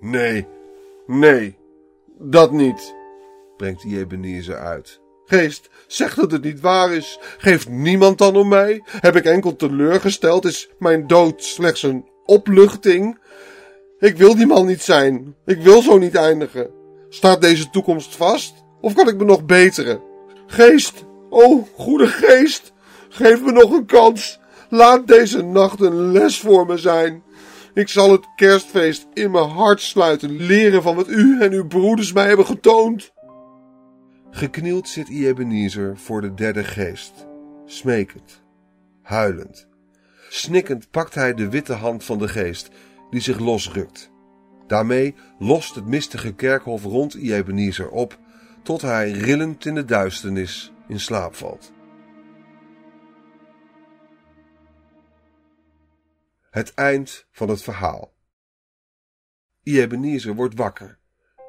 Nee, 0.00 0.46
nee, 1.06 1.56
dat 2.18 2.52
niet, 2.52 2.94
brengt 3.56 3.82
die 3.82 3.98
Ebenezer 3.98 4.56
uit. 4.56 5.00
Geest, 5.30 5.68
zeg 5.86 6.14
dat 6.14 6.30
het 6.30 6.42
niet 6.42 6.60
waar 6.60 6.92
is. 6.92 7.18
Geeft 7.38 7.68
niemand 7.68 8.18
dan 8.18 8.36
om 8.36 8.48
mij? 8.48 8.82
Heb 8.84 9.16
ik 9.16 9.24
enkel 9.24 9.56
teleurgesteld? 9.56 10.44
Is 10.44 10.68
mijn 10.78 11.06
dood 11.06 11.44
slechts 11.44 11.82
een 11.82 12.08
opluchting? 12.24 13.18
Ik 13.98 14.16
wil 14.16 14.36
die 14.36 14.46
man 14.46 14.66
niet 14.66 14.82
zijn. 14.82 15.34
Ik 15.46 15.62
wil 15.62 15.82
zo 15.82 15.98
niet 15.98 16.14
eindigen. 16.14 16.70
Staat 17.08 17.40
deze 17.40 17.70
toekomst 17.70 18.16
vast? 18.16 18.54
Of 18.80 18.94
kan 18.94 19.08
ik 19.08 19.16
me 19.16 19.24
nog 19.24 19.44
beteren? 19.44 20.00
Geest, 20.46 21.04
o 21.28 21.68
goede 21.76 22.06
geest, 22.06 22.72
geef 23.08 23.42
me 23.42 23.52
nog 23.52 23.70
een 23.70 23.86
kans. 23.86 24.38
Laat 24.68 25.06
deze 25.06 25.42
nacht 25.42 25.80
een 25.80 26.12
les 26.12 26.38
voor 26.38 26.66
me 26.66 26.76
zijn. 26.76 27.22
Ik 27.74 27.88
zal 27.88 28.12
het 28.12 28.26
kerstfeest 28.36 29.06
in 29.12 29.30
mijn 29.30 29.48
hart 29.48 29.80
sluiten, 29.80 30.36
leren 30.36 30.82
van 30.82 30.96
wat 30.96 31.08
u 31.08 31.40
en 31.40 31.52
uw 31.52 31.66
broeders 31.66 32.12
mij 32.12 32.26
hebben 32.26 32.46
getoond. 32.46 33.12
Geknield 34.30 34.88
zit 34.88 35.08
Ebenezer 35.08 35.96
voor 35.96 36.20
de 36.20 36.34
derde 36.34 36.64
geest, 36.64 37.26
smekend, 37.66 38.42
huilend. 39.02 39.68
Snikkend 40.28 40.90
pakt 40.90 41.14
hij 41.14 41.34
de 41.34 41.48
witte 41.48 41.72
hand 41.72 42.04
van 42.04 42.18
de 42.18 42.28
geest, 42.28 42.70
die 43.10 43.20
zich 43.20 43.38
losrukt. 43.38 44.10
Daarmee 44.66 45.14
lost 45.38 45.74
het 45.74 45.86
mistige 45.86 46.34
kerkhof 46.34 46.82
rond 46.82 47.14
Ebenezer 47.14 47.88
op, 47.90 48.18
tot 48.62 48.82
hij 48.82 49.10
rillend 49.10 49.66
in 49.66 49.74
de 49.74 49.84
duisternis 49.84 50.72
in 50.88 51.00
slaap 51.00 51.34
valt. 51.34 51.72
Het 56.50 56.74
eind 56.74 57.26
van 57.30 57.48
het 57.48 57.62
verhaal. 57.62 58.12
Ebenezer 59.62 60.34
wordt 60.34 60.54
wakker, 60.54 60.98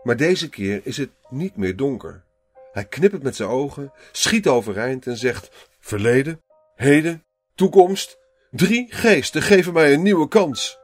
maar 0.03 0.17
deze 0.17 0.49
keer 0.49 0.85
is 0.85 0.97
het 0.97 1.11
niet 1.29 1.55
meer 1.55 1.75
donker. 1.75 2.29
Hij 2.71 2.85
knippert 2.85 3.23
met 3.23 3.35
zijn 3.35 3.49
ogen, 3.49 3.91
schiet 4.11 4.47
overeind 4.47 5.07
en 5.07 5.17
zegt: 5.17 5.49
Verleden, 5.79 6.41
heden, 6.75 7.25
toekomst. 7.55 8.19
Drie 8.51 8.87
geesten 8.89 9.41
geven 9.41 9.73
mij 9.73 9.93
een 9.93 10.01
nieuwe 10.01 10.27
kans. 10.27 10.79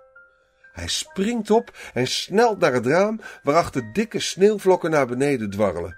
Hij 0.73 0.88
springt 0.88 1.52
op 1.52 1.78
en 1.93 2.08
snelt 2.08 2.60
naar 2.60 2.73
het 2.73 2.86
raam, 2.86 3.21
waarachter 3.43 3.93
dikke 3.93 4.19
sneeuwvlokken 4.19 4.91
naar 4.91 5.08
beneden 5.08 5.50
dwarrelen. 5.50 5.97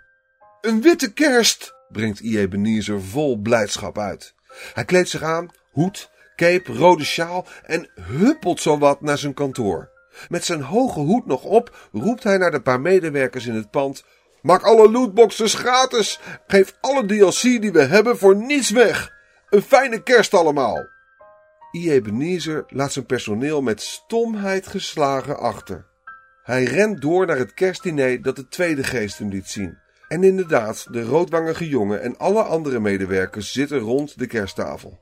Een 0.61 0.81
witte 0.81 1.13
kerst, 1.13 1.75
brengt 1.89 2.19
I. 2.19 2.37
Ebenezer 2.39 3.01
vol 3.01 3.37
blijdschap 3.37 3.97
uit. 3.97 4.33
Hij 4.73 4.85
kleedt 4.85 5.09
zich 5.09 5.21
aan, 5.21 5.49
hoed, 5.71 6.11
cape, 6.35 6.73
rode 6.73 7.03
sjaal 7.03 7.45
en 7.63 7.89
huppelt 8.01 8.61
zowat 8.61 9.01
naar 9.01 9.17
zijn 9.17 9.33
kantoor. 9.33 9.91
Met 10.29 10.45
zijn 10.45 10.61
hoge 10.61 10.99
hoed 10.99 11.25
nog 11.25 11.43
op 11.43 11.89
roept 11.91 12.23
hij 12.23 12.37
naar 12.37 12.51
de 12.51 12.61
paar 12.61 12.81
medewerkers 12.81 13.45
in 13.45 13.55
het 13.55 13.71
pand: 13.71 14.03
Maak 14.41 14.63
alle 14.63 14.91
lootboxes 14.91 15.53
gratis. 15.53 16.19
Geef 16.47 16.75
alle 16.81 17.05
DLC 17.05 17.41
die 17.41 17.71
we 17.71 17.81
hebben 17.81 18.17
voor 18.17 18.35
niets 18.35 18.69
weg. 18.69 19.11
Een 19.49 19.61
fijne 19.61 20.03
kerst 20.03 20.33
allemaal. 20.33 20.87
I. 21.71 21.91
Ebenezer 21.91 22.63
laat 22.67 22.91
zijn 22.91 23.05
personeel 23.05 23.61
met 23.61 23.81
stomheid 23.81 24.67
geslagen 24.67 25.37
achter. 25.39 25.85
Hij 26.43 26.63
rent 26.63 27.01
door 27.01 27.25
naar 27.25 27.37
het 27.37 27.53
kerstdiner 27.53 28.21
dat 28.21 28.35
de 28.35 28.47
tweede 28.47 28.83
geest 28.83 29.17
hem 29.17 29.29
liet 29.29 29.47
zien. 29.47 29.77
En 30.07 30.23
inderdaad, 30.23 30.87
de 30.91 31.03
roodwangige 31.03 31.69
jongen 31.69 32.01
en 32.01 32.17
alle 32.17 32.43
andere 32.43 32.79
medewerkers 32.79 33.51
zitten 33.51 33.79
rond 33.79 34.19
de 34.19 34.27
kersttafel. 34.27 34.99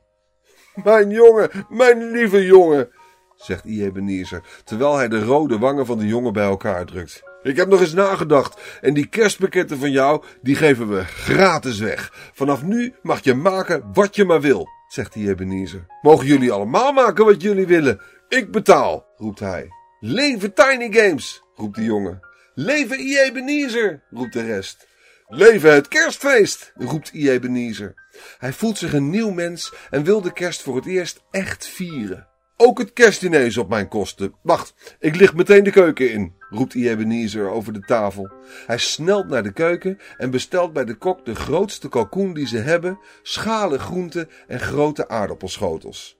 Mijn 0.84 1.10
jongen, 1.10 1.50
mijn 1.68 2.10
lieve 2.10 2.44
jongen, 2.44 2.90
zegt 3.36 3.64
I. 3.64 3.84
Ebenezer, 3.84 4.42
terwijl 4.64 4.96
hij 4.96 5.08
de 5.08 5.24
rode 5.24 5.58
wangen 5.58 5.86
van 5.86 5.98
de 5.98 6.06
jongen 6.06 6.32
bij 6.32 6.44
elkaar 6.44 6.84
drukt. 6.84 7.27
Ik 7.42 7.56
heb 7.56 7.68
nog 7.68 7.80
eens 7.80 7.92
nagedacht 7.92 8.60
en 8.80 8.94
die 8.94 9.06
kerstpakketten 9.06 9.78
van 9.78 9.90
jou, 9.90 10.24
die 10.42 10.56
geven 10.56 10.88
we 10.88 11.04
gratis 11.04 11.78
weg. 11.78 12.30
Vanaf 12.32 12.62
nu 12.62 12.94
mag 13.02 13.24
je 13.24 13.34
maken 13.34 13.90
wat 13.92 14.16
je 14.16 14.24
maar 14.24 14.40
wil, 14.40 14.68
zegt 14.88 15.12
die 15.12 15.28
Ebenezer. 15.28 15.86
Mogen 16.02 16.26
jullie 16.26 16.52
allemaal 16.52 16.92
maken 16.92 17.24
wat 17.24 17.42
jullie 17.42 17.66
willen? 17.66 18.00
Ik 18.28 18.50
betaal, 18.50 19.06
roept 19.16 19.40
hij. 19.40 19.68
Leven 20.00 20.54
Tiny 20.54 20.92
Games, 20.92 21.42
roept 21.54 21.76
de 21.76 21.84
jongen. 21.84 22.20
Leven 22.54 23.00
I. 23.00 23.18
Ebenezer, 23.18 24.02
roept 24.10 24.32
de 24.32 24.42
rest. 24.42 24.86
Leven 25.26 25.74
het 25.74 25.88
kerstfeest, 25.88 26.72
roept 26.74 27.12
I. 27.12 27.30
Ebenezer. 27.30 27.94
Hij 28.38 28.52
voelt 28.52 28.78
zich 28.78 28.92
een 28.92 29.10
nieuw 29.10 29.30
mens 29.30 29.74
en 29.90 30.04
wil 30.04 30.20
de 30.20 30.32
kerst 30.32 30.62
voor 30.62 30.76
het 30.76 30.86
eerst 30.86 31.22
echt 31.30 31.66
vieren. 31.66 32.27
Ook 32.60 32.78
het 32.78 32.92
kerstdiner 32.92 33.40
is 33.40 33.56
op 33.56 33.68
mijn 33.68 33.88
kosten. 33.88 34.34
Wacht, 34.42 34.96
ik 34.98 35.16
licht 35.16 35.34
meteen 35.34 35.64
de 35.64 35.70
keuken 35.70 36.10
in, 36.10 36.34
roept 36.50 36.74
Ebenezer 36.74 37.50
over 37.50 37.72
de 37.72 37.80
tafel. 37.80 38.30
Hij 38.66 38.78
snelt 38.78 39.28
naar 39.28 39.42
de 39.42 39.52
keuken 39.52 39.98
en 40.16 40.30
bestelt 40.30 40.72
bij 40.72 40.84
de 40.84 40.94
kok 40.94 41.24
de 41.24 41.34
grootste 41.34 41.88
kalkoen 41.88 42.34
die 42.34 42.46
ze 42.46 42.56
hebben, 42.56 42.98
schalen 43.22 43.80
groenten 43.80 44.28
en 44.46 44.60
grote 44.60 45.08
aardappelschotels. 45.08 46.18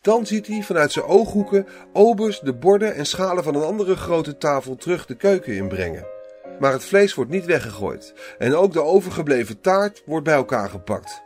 Dan 0.00 0.26
ziet 0.26 0.46
hij 0.46 0.62
vanuit 0.62 0.92
zijn 0.92 1.04
ooghoeken 1.04 1.66
obers, 1.92 2.40
de 2.40 2.54
borden 2.54 2.94
en 2.94 3.06
schalen 3.06 3.44
van 3.44 3.54
een 3.54 3.62
andere 3.62 3.96
grote 3.96 4.36
tafel 4.36 4.76
terug 4.76 5.06
de 5.06 5.16
keuken 5.16 5.54
inbrengen. 5.54 6.06
Maar 6.58 6.72
het 6.72 6.84
vlees 6.84 7.14
wordt 7.14 7.30
niet 7.30 7.44
weggegooid 7.44 8.14
en 8.38 8.54
ook 8.54 8.72
de 8.72 8.82
overgebleven 8.82 9.60
taart 9.60 10.02
wordt 10.06 10.24
bij 10.24 10.34
elkaar 10.34 10.68
gepakt. 10.68 11.22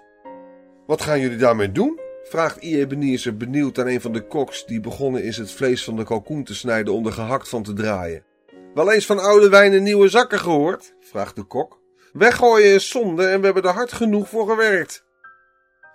Wat 0.87 1.03
gaan 1.03 1.21
jullie 1.21 1.39
daarmee 1.39 1.73
doen? 1.73 2.04
Vraagt 2.25 2.63
I. 2.63 2.81
Ebenezer 2.81 3.37
benieuwd 3.37 3.79
aan 3.79 3.87
een 3.87 4.01
van 4.01 4.13
de 4.13 4.27
koks 4.27 4.67
die 4.67 4.81
begonnen 4.81 5.23
is 5.23 5.37
het 5.37 5.51
vlees 5.51 5.85
van 5.85 5.97
de 5.97 6.05
kalkoen 6.05 6.45
te 6.45 6.55
snijden 6.55 6.95
om 6.95 7.07
er 7.07 7.13
gehakt 7.13 7.49
van 7.49 7.63
te 7.63 7.73
draaien. 7.73 8.25
Wel 8.75 8.93
eens 8.93 9.07
van 9.07 9.19
oude 9.19 9.49
wijn 9.49 9.73
in 9.73 9.83
nieuwe 9.83 10.09
zakken 10.09 10.39
gehoord? 10.39 10.95
vraagt 11.01 11.37
de 11.37 11.43
kok. 11.43 11.81
Weggooien 12.13 12.75
is 12.75 12.89
zonde 12.89 13.27
en 13.27 13.39
we 13.39 13.45
hebben 13.45 13.63
er 13.63 13.75
hard 13.75 13.93
genoeg 13.93 14.29
voor 14.29 14.49
gewerkt. 14.49 15.05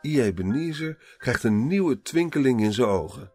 I. 0.02 0.22
Ebenezer 0.22 1.16
krijgt 1.18 1.44
een 1.44 1.68
nieuwe 1.68 2.02
twinkeling 2.02 2.62
in 2.62 2.74
zijn 2.74 2.88
ogen. 2.88 3.32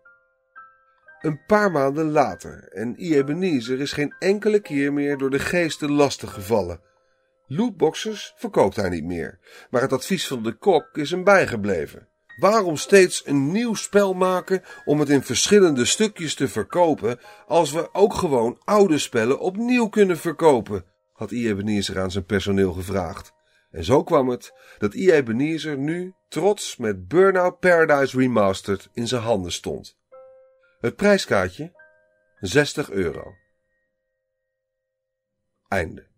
Een 1.20 1.44
paar 1.46 1.70
maanden 1.70 2.10
later 2.10 2.68
en 2.68 2.94
I. 2.98 3.16
Ebenezer 3.16 3.80
is 3.80 3.92
geen 3.92 4.14
enkele 4.18 4.60
keer 4.60 4.92
meer 4.92 5.18
door 5.18 5.30
de 5.30 5.38
geesten 5.38 5.92
lastig 5.92 6.32
gevallen. 6.32 6.80
Lootboxers 7.46 8.34
verkoopt 8.36 8.76
hij 8.76 8.88
niet 8.88 9.04
meer, 9.04 9.38
maar 9.70 9.82
het 9.82 9.92
advies 9.92 10.26
van 10.26 10.42
de 10.42 10.52
kok 10.52 10.96
is 10.96 11.10
hem 11.10 11.24
bijgebleven. 11.24 12.08
Waarom 12.36 12.76
steeds 12.76 13.26
een 13.26 13.52
nieuw 13.52 13.74
spel 13.74 14.14
maken 14.14 14.62
om 14.84 15.00
het 15.00 15.08
in 15.08 15.22
verschillende 15.22 15.84
stukjes 15.84 16.34
te 16.34 16.48
verkopen, 16.48 17.20
als 17.46 17.72
we 17.72 17.94
ook 17.94 18.14
gewoon 18.14 18.60
oude 18.64 18.98
spellen 18.98 19.38
opnieuw 19.38 19.88
kunnen 19.88 20.18
verkopen? 20.18 20.84
had 21.12 21.30
I.E. 21.30 21.48
Ebenezer 21.48 22.00
aan 22.00 22.10
zijn 22.10 22.24
personeel 22.24 22.72
gevraagd. 22.72 23.32
En 23.70 23.84
zo 23.84 24.02
kwam 24.02 24.28
het 24.28 24.52
dat 24.78 24.94
I.E. 24.94 25.12
Ebenezer 25.12 25.78
nu 25.78 26.14
trots 26.28 26.76
met 26.76 27.08
Burnout 27.08 27.58
Paradise 27.58 28.18
Remastered 28.18 28.88
in 28.92 29.08
zijn 29.08 29.22
handen 29.22 29.52
stond. 29.52 29.98
Het 30.80 30.96
prijskaartje 30.96 31.72
60 32.40 32.90
euro. 32.90 33.34
Einde. 35.68 36.13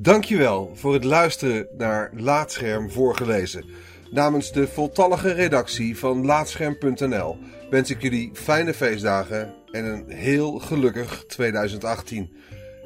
Dankjewel 0.00 0.70
voor 0.74 0.92
het 0.92 1.04
luisteren 1.04 1.66
naar 1.76 2.10
Laatscherm 2.16 2.90
voorgelezen. 2.90 3.64
Namens 4.10 4.52
de 4.52 4.68
voltallige 4.68 5.32
redactie 5.32 5.98
van 5.98 6.26
Laatscherm.nl 6.26 7.36
wens 7.70 7.90
ik 7.90 8.02
jullie 8.02 8.30
fijne 8.32 8.74
feestdagen 8.74 9.54
en 9.70 9.84
een 9.84 10.04
heel 10.10 10.58
gelukkig 10.58 11.24
2018. 11.26 12.32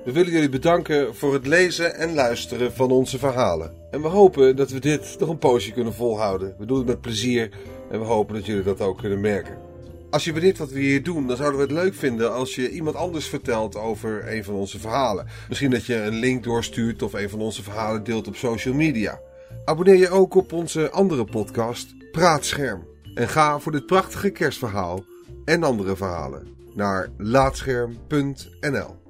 We 0.05 0.13
willen 0.13 0.33
jullie 0.33 0.49
bedanken 0.49 1.15
voor 1.15 1.33
het 1.33 1.47
lezen 1.47 1.95
en 1.95 2.15
luisteren 2.15 2.73
van 2.73 2.91
onze 2.91 3.19
verhalen. 3.19 3.75
En 3.91 4.03
we 4.03 4.09
hopen 4.09 4.57
dat 4.57 4.71
we 4.71 4.81
dit 4.81 5.17
nog 5.19 5.29
een 5.29 5.39
poosje 5.39 5.73
kunnen 5.73 5.95
volhouden. 5.95 6.55
We 6.59 6.67
doen 6.67 6.79
het 6.79 6.87
met 6.87 7.01
plezier 7.01 7.51
en 7.91 7.99
we 8.01 8.07
hopen 8.07 8.35
dat 8.35 8.47
jullie 8.47 8.63
dat 8.63 8.81
ook 8.81 8.99
kunnen 8.99 9.21
merken. 9.21 9.72
Als 10.13 10.25
je 10.25 10.33
weet 10.33 10.59
wat 10.59 10.71
we 10.71 10.81
hier 10.81 11.03
doen, 11.03 11.27
dan 11.27 11.37
zouden 11.37 11.59
we 11.59 11.65
het 11.65 11.75
leuk 11.75 11.95
vinden 11.95 12.33
als 12.33 12.55
je 12.55 12.71
iemand 12.71 12.97
anders 12.97 13.27
vertelt 13.27 13.77
over 13.77 14.33
een 14.33 14.45
van 14.45 14.55
onze 14.55 14.79
verhalen. 14.79 15.27
Misschien 15.49 15.71
dat 15.71 15.87
je 15.87 15.95
een 15.95 16.15
link 16.15 16.45
doorstuurt 16.45 17.03
of 17.03 17.13
een 17.13 17.31
van 17.31 17.41
onze 17.41 17.63
verhalen 17.63 18.05
deelt 18.05 18.27
op 18.27 18.37
social 18.37 18.75
media. 18.75 19.21
Abonneer 19.65 19.97
je 19.97 20.09
ook 20.09 20.35
op 20.35 20.53
onze 20.53 20.91
andere 20.91 21.25
podcast, 21.25 22.11
Praatscherm. 22.11 22.87
En 23.15 23.29
ga 23.29 23.59
voor 23.59 23.73
dit 23.73 23.87
prachtige 23.87 24.31
kerstverhaal 24.31 25.05
en 25.45 25.63
andere 25.63 25.97
verhalen 25.97 26.57
naar 26.75 27.09
laatscherm.nl. 27.17 29.02